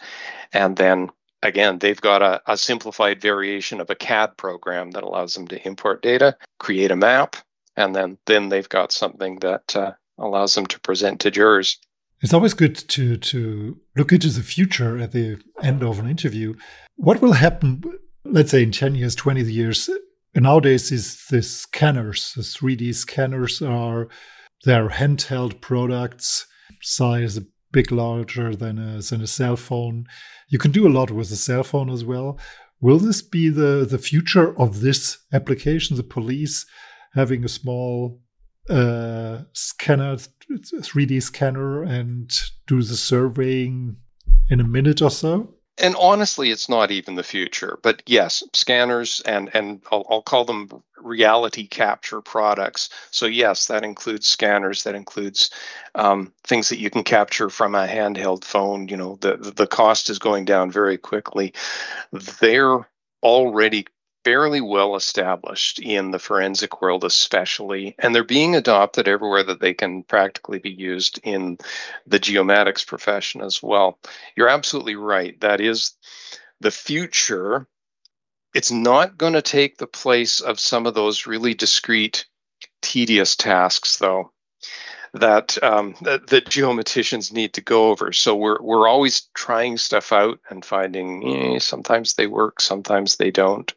And 0.54 0.78
then 0.78 1.10
again 1.42 1.80
they've 1.80 2.00
got 2.00 2.22
a, 2.22 2.42
a 2.46 2.58
simplified 2.58 3.22
variation 3.22 3.82
of 3.82 3.90
a 3.90 3.96
cad 3.96 4.38
program 4.38 4.92
that 4.92 5.04
allows 5.04 5.34
them 5.34 5.48
to 5.48 5.68
import 5.68 6.02
data 6.02 6.38
create 6.60 6.92
a 6.92 6.96
map 6.96 7.38
and 7.80 7.96
then 7.96 8.18
then 8.26 8.50
they've 8.50 8.70
got 8.70 8.92
something 8.92 9.40
that 9.40 9.76
uh, 9.76 9.94
allows 10.20 10.54
them 10.54 10.66
to 10.68 10.80
present 10.82 11.22
to 11.22 11.32
jurors. 11.32 11.78
It's 12.22 12.34
always 12.34 12.54
good 12.54 12.76
to 12.76 13.18
to 13.18 13.78
look 13.96 14.12
into 14.12 14.30
the 14.30 14.44
future 14.44 14.98
at 14.98 15.14
the 15.14 15.42
end 15.64 15.82
of 15.82 16.00
an 16.00 16.10
interview. 16.10 16.56
What 16.98 17.22
will 17.22 17.34
happen 17.34 17.82
let's 18.24 18.52
say 18.52 18.64
in 18.64 18.72
10 18.72 18.96
years, 18.96 19.16
20 19.16 19.42
years, 19.44 19.90
nowadays 20.36 20.92
is 20.92 21.26
the 21.30 21.42
scanners, 21.42 22.34
the 22.36 22.42
3D 22.42 22.94
scanners 22.96 23.62
are 23.62 24.08
they're 24.66 24.90
handheld 24.90 25.62
products, 25.62 26.46
size 26.82 27.38
a 27.38 27.46
bit 27.72 27.92
larger 27.92 28.56
than 28.56 28.78
a, 28.78 29.02
than 29.02 29.22
a 29.22 29.28
cell 29.28 29.56
phone. 29.56 30.06
You 30.50 30.60
can 30.60 30.72
do 30.72 30.88
a 30.88 30.92
lot 30.92 31.12
with 31.12 31.32
a 31.32 31.36
cell 31.36 31.64
phone 31.64 31.90
as 31.90 32.04
well. 32.04 32.40
Will 32.82 33.00
this 33.00 33.22
be 33.22 33.50
the, 33.50 33.86
the 33.90 33.98
future 33.98 34.58
of 34.60 34.82
this 34.82 35.20
application, 35.34 35.98
the 35.98 36.04
police 36.04 36.66
having 37.14 37.44
a 37.44 37.50
small 37.50 38.22
uh, 38.70 39.40
scanner, 39.54 40.18
3D 40.18 41.22
scanner, 41.22 41.84
and 41.84 42.32
do 42.68 42.82
the 42.82 42.96
surveying 42.96 43.98
in 44.50 44.60
a 44.60 44.68
minute 44.68 45.02
or 45.02 45.12
so? 45.12 45.56
And 45.80 45.96
honestly, 45.96 46.52
it's 46.52 46.70
not 46.70 46.92
even 46.92 47.16
the 47.16 47.24
future. 47.24 47.80
But 47.82 48.04
yes, 48.06 48.44
scanners 48.54 49.22
and 49.26 49.50
and 49.54 49.82
I'll, 49.92 50.06
I'll, 50.10 50.22
call 50.22 50.46
them 50.46 50.70
reality 50.98 51.68
capture 51.68 52.22
products. 52.22 52.90
So 53.12 53.26
yes, 53.26 53.68
that 53.68 53.84
includes 53.84 54.28
scanners. 54.28 54.84
That 54.84 54.96
includes 54.96 55.50
um, 55.96 56.34
things 56.44 56.70
that 56.70 56.80
you 56.80 56.90
can 56.90 57.04
capture 57.04 57.50
from 57.50 57.76
a 57.76 57.88
handheld 57.88 58.44
phone. 58.44 58.88
You 58.88 58.98
know, 58.98 59.18
the 59.22 59.38
the 59.38 59.68
cost 59.68 60.10
is 60.10 60.20
going 60.20 60.46
down 60.46 60.72
very 60.72 60.98
quickly. 60.98 61.54
They're 62.12 62.88
already 63.24 63.86
fairly 64.30 64.62
well 64.62 64.96
established 64.96 65.80
in 65.80 66.12
the 66.12 66.20
forensic 66.20 66.84
world, 66.84 67.04
especially, 67.04 67.96
and 67.98 68.14
they're 68.14 68.24
being 68.24 68.56
adopted 68.56 69.08
everywhere 69.08 69.42
that 69.44 69.60
they 69.60 69.74
can 69.74 70.04
practically 70.04 70.60
be 70.60 70.70
used 70.70 71.20
in 71.24 71.58
the 72.06 72.20
geomatics 72.20 72.86
profession 72.86 73.42
as 73.42 73.64
well. 73.64 73.98
You're 74.36 74.50
absolutely 74.50 74.96
right. 74.96 75.40
That 75.40 75.62
is 75.62 75.94
the 76.62 76.70
future. 76.70 77.66
It's 78.54 78.70
not 78.70 79.18
going 79.18 79.34
to 79.34 79.42
take 79.42 79.80
the 79.80 79.88
place 79.88 80.42
of 80.42 80.60
some 80.60 80.86
of 80.86 80.94
those 80.94 81.26
really 81.26 81.56
discrete, 81.56 82.28
tedious 82.84 83.36
tasks, 83.36 83.98
though 83.98 84.32
that 85.14 85.62
um, 85.64 85.96
that, 86.02 86.28
that, 86.28 86.46
geomaticians 86.46 87.32
need 87.32 87.54
to 87.54 87.62
go 87.62 87.90
over. 87.90 88.14
So 88.14 88.36
we're 88.36 88.62
we're 88.62 88.88
always 88.88 89.22
trying 89.34 89.78
stuff 89.78 90.12
out 90.12 90.40
and 90.50 90.64
finding 90.64 91.56
eh, 91.56 91.60
sometimes 91.60 92.14
they 92.14 92.28
work, 92.28 92.62
sometimes 92.62 93.16
they 93.16 93.32
don't. 93.32 93.74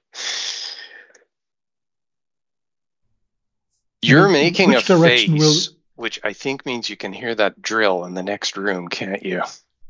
You're 4.02 4.28
making 4.28 4.70
Which 4.70 4.90
a 4.90 4.98
face, 4.98 5.30
will... 5.30 5.76
which 5.94 6.20
I 6.24 6.32
think 6.32 6.66
means 6.66 6.90
you 6.90 6.96
can 6.96 7.12
hear 7.12 7.34
that 7.34 7.62
drill 7.62 8.04
in 8.04 8.14
the 8.14 8.22
next 8.22 8.56
room, 8.56 8.88
can't 8.88 9.24
you? 9.24 9.42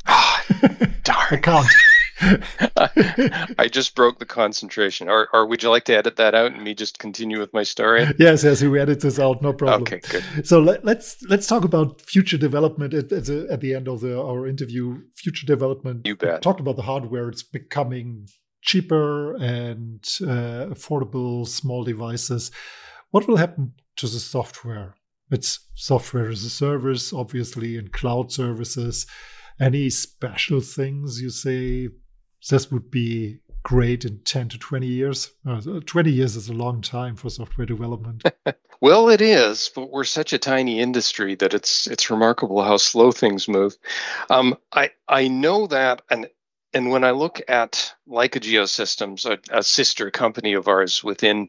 Ah, 0.07 0.45
darn. 1.05 1.27
I 1.31 1.37
can't. 1.39 1.67
I 3.59 3.69
just 3.71 3.95
broke 3.95 4.19
the 4.19 4.27
concentration. 4.27 5.09
Or, 5.09 5.29
or 5.33 5.47
would 5.47 5.63
you 5.63 5.71
like 5.71 5.85
to 5.87 5.97
edit 5.97 6.17
that 6.17 6.35
out 6.35 6.53
and 6.53 6.63
me 6.63 6.75
just 6.75 6.99
continue 6.99 7.39
with 7.41 7.53
my 7.53 7.63
story? 7.63 8.07
Yes, 8.19 8.45
yes, 8.45 8.63
we 8.63 8.79
edit 8.79 9.01
this 9.01 9.19
out, 9.19 9.43
no 9.43 9.53
problem. 9.53 9.83
Okay, 9.83 10.01
good. 10.09 10.47
So 10.47 10.61
let, 10.61 10.79
us 10.79 10.85
let's, 10.85 11.23
let's 11.29 11.47
talk 11.47 11.65
about 11.65 12.01
future 12.01 12.39
development 12.39 12.95
at, 12.95 13.11
at, 13.11 13.27
the, 13.27 13.49
at 13.51 13.61
the 13.61 13.75
end 13.75 13.89
of 13.89 14.01
the, 14.01 14.21
our 14.21 14.47
interview. 14.47 15.01
Future 15.15 15.47
development. 15.47 16.07
You 16.07 16.17
bet. 16.17 16.35
We 16.35 16.41
talked 16.41 16.61
about 16.61 16.77
the 16.77 16.83
hardware; 16.83 17.29
it's 17.29 17.43
becoming 17.43 18.29
cheaper 18.61 19.35
and 19.35 20.05
uh, 20.23 20.71
affordable, 20.71 21.47
small 21.47 21.85
devices. 21.85 22.51
What 23.11 23.27
will 23.27 23.37
happen 23.37 23.75
to 23.97 24.07
the 24.07 24.21
software? 24.21 24.95
It's 25.31 25.61
software 25.75 26.29
as 26.29 26.45
a 26.45 26.51
service, 26.51 27.13
obviously, 27.13 27.77
and 27.77 27.93
cloud 27.93 28.31
services 28.31 29.07
any 29.61 29.91
special 29.91 30.61
things 30.61 31.21
you 31.21 31.31
say 31.31 31.89
this 32.49 32.71
would 32.71 32.91
be 32.91 33.39
great 33.63 34.05
in 34.05 34.19
10 34.21 34.49
to 34.51 34.59
20 34.59 34.87
years? 34.87 35.33
Uh, 35.47 35.61
20 35.61 36.11
years 36.11 36.37
is 36.37 36.49
a 36.49 36.53
long 36.53 36.83
time 36.83 37.17
for 37.17 37.31
software 37.31 37.67
development. 37.67 38.25
well, 38.81 39.09
it 39.09 39.21
is, 39.21 39.71
but 39.75 39.91
we're 39.91 40.05
such 40.05 40.33
a 40.33 40.39
tiny 40.39 40.81
industry 40.81 41.35
that 41.37 41.55
it's 41.55 41.87
it's 41.87 42.11
remarkable 42.11 42.63
how 42.63 42.77
slow 42.77 43.13
things 43.13 43.49
move. 43.49 43.77
Um, 44.31 44.57
I 44.73 44.91
I 45.09 45.29
know 45.29 45.67
that, 45.69 46.03
and 46.11 46.29
and 46.75 46.91
when 46.91 47.05
I 47.05 47.11
look 47.13 47.41
at 47.49 47.95
Leica 48.09 48.41
Geosystems, 48.41 49.25
a, 49.27 49.59
a 49.59 49.63
sister 49.63 50.11
company 50.11 50.55
of 50.55 50.69
ours 50.69 51.05
within 51.05 51.49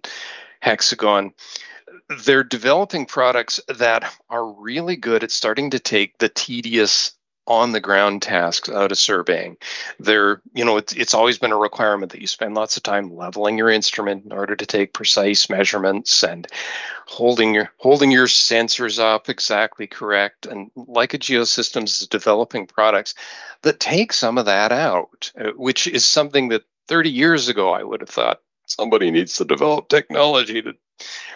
Hexagon, 0.62 1.34
they're 2.26 2.44
developing 2.44 3.06
products 3.06 3.60
that 3.68 4.14
are 4.30 4.46
really 4.46 4.96
good 4.96 5.24
at 5.24 5.32
starting 5.32 5.72
to 5.72 5.80
take 5.80 6.18
the 6.18 6.30
tedious 6.30 7.14
on 7.46 7.74
the 7.74 7.80
ground 7.80 8.22
tasks 8.22 8.70
out 8.70 8.92
of 8.92 8.98
surveying. 8.98 9.58
There, 10.00 10.42
you 10.54 10.64
know, 10.64 10.78
it's, 10.78 10.94
it's 10.94 11.14
always 11.14 11.38
been 11.38 11.52
a 11.52 11.58
requirement 11.58 12.12
that 12.14 12.22
you 12.22 12.28
spend 12.28 12.56
lots 12.56 12.78
of 12.78 12.84
time 12.84 13.16
leveling 13.16 13.58
your 13.58 13.70
instrument 13.70 14.26
in 14.26 14.32
order 14.32 14.56
to 14.56 14.66
take 14.66 14.94
precise 14.94 15.50
measurements 15.50 16.24
and 16.24 16.48
holding 17.06 17.54
your 17.54 17.70
holding 17.78 18.12
your 18.12 18.28
sensors 18.28 18.98
up 18.98 19.28
exactly 19.28 19.88
correct. 19.88 20.46
And 20.46 20.72
Leica 20.76 21.20
Geosystems 21.20 22.02
is 22.02 22.08
developing 22.08 22.66
products 22.66 23.14
that 23.64 23.80
take 23.80 24.14
some 24.14 24.38
of 24.38 24.46
that 24.46 24.72
out, 24.72 25.32
uh, 25.38 25.52
which 25.56 25.88
is 25.88 26.06
something 26.06 26.50
that 26.50 26.64
30 26.88 27.10
years 27.10 27.50
ago 27.50 27.72
I 27.74 27.84
would 27.84 28.02
have 28.02 28.10
thought 28.10 28.42
somebody 28.66 29.12
needs 29.12 29.36
to 29.38 29.46
develop 29.46 29.90
technology 29.90 30.62
to 30.62 30.74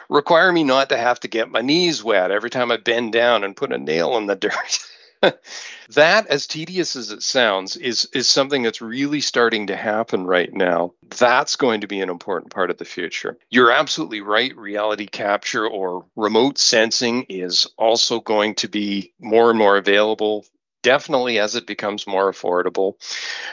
require 0.09 0.51
me 0.51 0.63
not 0.63 0.89
to 0.89 0.97
have 0.97 1.19
to 1.19 1.27
get 1.27 1.51
my 1.51 1.61
knees 1.61 2.03
wet 2.03 2.31
every 2.31 2.49
time 2.49 2.71
I 2.71 2.77
bend 2.77 3.11
down 3.11 3.43
and 3.43 3.55
put 3.55 3.73
a 3.73 3.77
nail 3.77 4.17
in 4.17 4.25
the 4.25 4.35
dirt. 4.47 4.79
that, 5.89 6.27
as 6.27 6.47
tedious 6.47 6.95
as 6.95 7.11
it 7.11 7.23
sounds, 7.23 7.75
is 7.75 8.09
is 8.13 8.27
something 8.27 8.63
that's 8.63 8.81
really 8.81 9.21
starting 9.21 9.67
to 9.67 9.75
happen 9.75 10.25
right 10.25 10.53
now. 10.53 10.93
That's 11.17 11.55
going 11.55 11.81
to 11.81 11.87
be 11.87 12.01
an 12.01 12.09
important 12.09 12.51
part 12.51 12.69
of 12.69 12.77
the 12.77 12.85
future. 12.85 13.37
You're 13.49 13.71
absolutely 13.71 14.21
right. 14.21 14.55
Reality 14.55 15.07
capture 15.07 15.67
or 15.67 16.05
remote 16.15 16.57
sensing 16.57 17.23
is 17.29 17.67
also 17.77 18.19
going 18.19 18.55
to 18.55 18.67
be 18.67 19.13
more 19.19 19.49
and 19.49 19.59
more 19.59 19.77
available 19.77 20.45
definitely 20.87 21.37
as 21.37 21.57
it 21.57 21.67
becomes 21.67 22.07
more 22.07 22.31
affordable. 22.31 22.93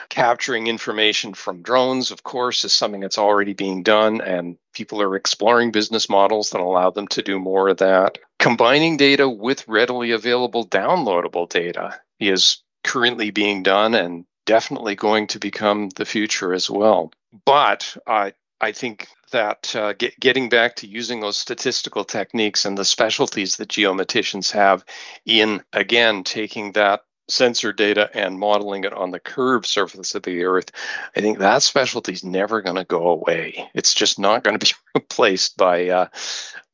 Capturing 0.08 0.68
information 0.68 1.34
from 1.34 1.62
drones, 1.62 2.12
of 2.12 2.22
course, 2.22 2.64
is 2.64 2.72
something 2.72 3.00
that's 3.00 3.18
already 3.18 3.54
being 3.54 3.82
done, 3.82 4.20
and 4.20 4.56
people 4.72 5.02
are 5.02 5.16
exploring 5.16 5.72
business 5.72 6.08
models 6.08 6.50
that 6.50 6.60
allow 6.60 6.90
them 6.90 7.08
to 7.08 7.22
do 7.22 7.40
more 7.40 7.70
of 7.70 7.78
that. 7.78 8.18
Combining 8.38 8.96
data 8.96 9.28
with 9.28 9.66
readily 9.66 10.12
available 10.12 10.64
downloadable 10.64 11.48
data 11.48 11.98
is 12.20 12.62
currently 12.84 13.32
being 13.32 13.64
done 13.64 13.96
and 13.96 14.26
definitely 14.46 14.94
going 14.94 15.26
to 15.26 15.40
become 15.40 15.88
the 15.96 16.04
future 16.04 16.54
as 16.54 16.70
well. 16.70 17.10
But 17.44 17.96
I, 18.06 18.34
I 18.60 18.70
think 18.70 19.08
that 19.32 19.74
uh, 19.74 19.94
get, 19.94 20.20
getting 20.20 20.50
back 20.50 20.76
to 20.76 20.86
using 20.86 21.18
those 21.18 21.36
statistical 21.36 22.04
techniques 22.04 22.64
and 22.64 22.78
the 22.78 22.84
specialties 22.84 23.56
that 23.56 23.70
geomaticians 23.70 24.52
have 24.52 24.84
in, 25.26 25.64
again, 25.72 26.22
taking 26.22 26.70
that 26.72 27.00
sensor 27.28 27.72
data 27.72 28.10
and 28.14 28.38
modeling 28.38 28.84
it 28.84 28.92
on 28.92 29.10
the 29.10 29.20
curved 29.20 29.66
surface 29.66 30.14
of 30.14 30.22
the 30.24 30.44
earth 30.44 30.70
i 31.16 31.20
think 31.20 31.38
that 31.38 31.62
specialty 31.62 32.12
is 32.12 32.24
never 32.24 32.62
going 32.62 32.76
to 32.76 32.84
go 32.84 33.08
away. 33.08 33.70
It's 33.74 33.94
just 33.94 34.18
not 34.18 34.44
going 34.44 34.58
to 34.58 34.66
be 34.66 34.72
replaced 34.94 35.56
by 35.56 35.88
uh, 35.88 36.08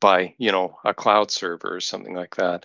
by 0.01 0.35
you 0.39 0.53
know 0.53 0.79
a 0.85 0.95
cloud 0.95 1.31
server 1.31 1.77
or 1.77 1.81
something 1.81 2.15
like 2.15 2.37
that. 2.37 2.65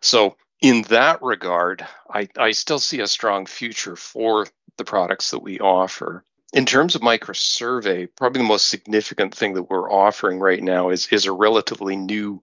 So 0.00 0.36
in 0.60 0.82
that 0.82 1.22
regard 1.22 1.86
I, 2.08 2.28
I 2.36 2.52
still 2.52 2.78
see 2.78 3.00
a 3.00 3.06
strong 3.06 3.46
future 3.46 3.96
for 3.96 4.46
the 4.78 4.84
products 4.84 5.30
that 5.30 5.40
we 5.40 5.58
offer. 5.60 6.24
In 6.52 6.66
terms 6.66 6.94
of 6.94 7.00
microsurvey, 7.00 8.08
probably 8.14 8.42
the 8.42 8.48
most 8.48 8.68
significant 8.68 9.34
thing 9.34 9.54
that 9.54 9.70
we're 9.70 9.90
offering 9.90 10.38
right 10.38 10.62
now 10.62 10.90
is 10.90 11.06
is 11.08 11.26
a 11.26 11.32
relatively 11.32 11.96
new 11.96 12.42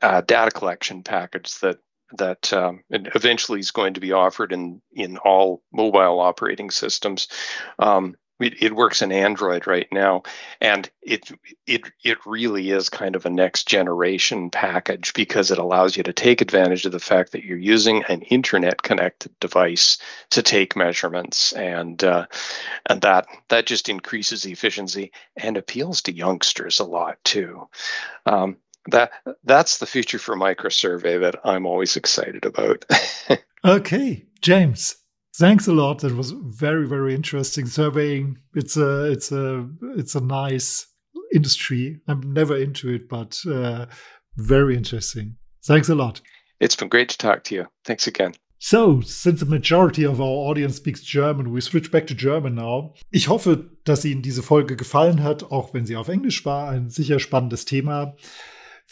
uh, 0.00 0.22
data 0.22 0.50
collection 0.50 1.02
package 1.02 1.58
that 1.60 1.78
that 2.18 2.52
um, 2.52 2.82
eventually 2.90 3.60
is 3.60 3.70
going 3.70 3.94
to 3.94 4.00
be 4.00 4.12
offered 4.12 4.52
in 4.52 4.80
in 4.92 5.16
all 5.18 5.62
mobile 5.72 6.20
operating 6.20 6.70
systems. 6.70 7.28
Um, 7.78 8.16
it, 8.42 8.62
it, 8.62 8.74
works 8.74 9.02
in 9.02 9.12
Android 9.12 9.66
right 9.66 9.86
now, 9.92 10.22
and 10.60 10.90
it 11.00 11.30
it 11.66 11.82
it 12.02 12.18
really 12.26 12.70
is 12.70 12.88
kind 12.88 13.14
of 13.14 13.24
a 13.24 13.30
next 13.30 13.68
generation 13.68 14.50
package 14.50 15.12
because 15.14 15.50
it 15.50 15.58
allows 15.58 15.96
you 15.96 16.02
to 16.02 16.12
take 16.12 16.40
advantage 16.40 16.84
of 16.84 16.92
the 16.92 16.98
fact 16.98 17.32
that 17.32 17.44
you're 17.44 17.58
using 17.58 18.04
an 18.04 18.22
internet 18.22 18.82
connected 18.82 19.38
device 19.38 19.98
to 20.30 20.42
take 20.42 20.76
measurements, 20.76 21.52
and 21.52 22.02
uh, 22.02 22.26
and 22.86 23.00
that 23.02 23.26
that 23.48 23.66
just 23.66 23.88
increases 23.88 24.42
the 24.42 24.52
efficiency 24.52 25.12
and 25.36 25.56
appeals 25.56 26.02
to 26.02 26.12
youngsters 26.12 26.80
a 26.80 26.84
lot 26.84 27.18
too. 27.24 27.68
Um, 28.26 28.56
that 28.90 29.12
that's 29.44 29.78
the 29.78 29.86
future 29.86 30.18
for 30.18 30.36
microsurvey 30.36 31.20
that 31.20 31.40
I'm 31.44 31.66
always 31.66 31.96
excited 31.96 32.44
about. 32.44 32.84
okay, 33.64 34.26
James, 34.40 34.96
thanks 35.36 35.66
a 35.66 35.72
lot. 35.72 36.00
That 36.00 36.16
was 36.16 36.32
very 36.32 36.86
very 36.86 37.14
interesting 37.14 37.66
surveying. 37.66 38.38
It's 38.54 38.76
a 38.76 39.10
it's 39.10 39.32
a 39.32 39.68
it's 39.96 40.14
a 40.14 40.20
nice 40.20 40.86
industry. 41.34 42.00
I'm 42.08 42.32
never 42.32 42.56
into 42.56 42.90
it, 42.90 43.08
but 43.08 43.38
uh, 43.48 43.86
very 44.36 44.76
interesting. 44.76 45.36
Thanks 45.64 45.88
a 45.88 45.94
lot. 45.94 46.20
It's 46.60 46.76
been 46.76 46.88
great 46.88 47.08
to 47.10 47.18
talk 47.18 47.44
to 47.44 47.54
you. 47.54 47.66
Thanks 47.84 48.06
again. 48.06 48.34
So, 48.64 49.00
since 49.00 49.40
the 49.40 49.46
majority 49.46 50.04
of 50.04 50.20
our 50.20 50.48
audience 50.48 50.76
speaks 50.76 51.00
German, 51.00 51.50
we 51.50 51.60
switch 51.60 51.90
back 51.90 52.06
to 52.06 52.14
German 52.14 52.54
now. 52.54 52.94
Ich 53.10 53.26
hoffe, 53.26 53.68
dass 53.84 54.04
Ihnen 54.04 54.22
diese 54.22 54.44
Folge 54.44 54.76
gefallen 54.76 55.24
hat, 55.24 55.50
auch 55.50 55.74
wenn 55.74 55.84
sie 55.84 55.96
auf 55.96 56.08
Englisch 56.08 56.44
war. 56.44 56.70
Ein 56.70 56.88
sicher 56.88 57.18
spannendes 57.18 57.64
Thema. 57.64 58.14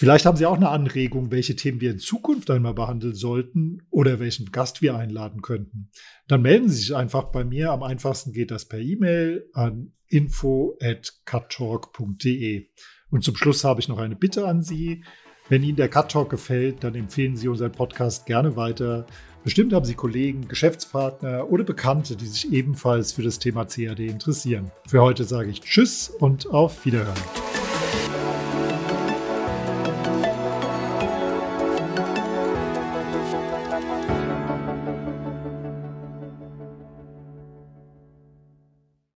Vielleicht 0.00 0.24
haben 0.24 0.38
Sie 0.38 0.46
auch 0.46 0.56
eine 0.56 0.70
Anregung, 0.70 1.30
welche 1.30 1.54
Themen 1.56 1.82
wir 1.82 1.90
in 1.90 1.98
Zukunft 1.98 2.50
einmal 2.50 2.72
behandeln 2.72 3.14
sollten 3.14 3.82
oder 3.90 4.18
welchen 4.18 4.50
Gast 4.50 4.80
wir 4.80 4.96
einladen 4.96 5.42
könnten. 5.42 5.90
Dann 6.26 6.40
melden 6.40 6.70
Sie 6.70 6.76
sich 6.76 6.96
einfach 6.96 7.24
bei 7.24 7.44
mir. 7.44 7.70
Am 7.70 7.82
einfachsten 7.82 8.32
geht 8.32 8.50
das 8.50 8.64
per 8.64 8.78
E-Mail 8.78 9.50
an 9.52 9.92
info@cuttalk.de. 10.08 12.68
Und 13.10 13.24
zum 13.24 13.36
Schluss 13.36 13.62
habe 13.62 13.80
ich 13.80 13.88
noch 13.88 13.98
eine 13.98 14.16
Bitte 14.16 14.48
an 14.48 14.62
Sie. 14.62 15.04
Wenn 15.50 15.62
Ihnen 15.62 15.76
der 15.76 15.90
Cut 15.90 16.12
Talk 16.12 16.30
gefällt, 16.30 16.82
dann 16.82 16.94
empfehlen 16.94 17.36
Sie 17.36 17.48
unseren 17.48 17.72
Podcast 17.72 18.24
gerne 18.24 18.56
weiter. 18.56 19.04
Bestimmt 19.44 19.74
haben 19.74 19.84
Sie 19.84 19.96
Kollegen, 19.96 20.48
Geschäftspartner 20.48 21.50
oder 21.50 21.64
Bekannte, 21.64 22.16
die 22.16 22.24
sich 22.24 22.50
ebenfalls 22.50 23.12
für 23.12 23.22
das 23.22 23.38
Thema 23.38 23.66
CAD 23.66 24.06
interessieren. 24.06 24.70
Für 24.86 25.02
heute 25.02 25.24
sage 25.24 25.50
ich 25.50 25.60
Tschüss 25.60 26.08
und 26.08 26.48
auf 26.48 26.86
Wiederhören. 26.86 27.49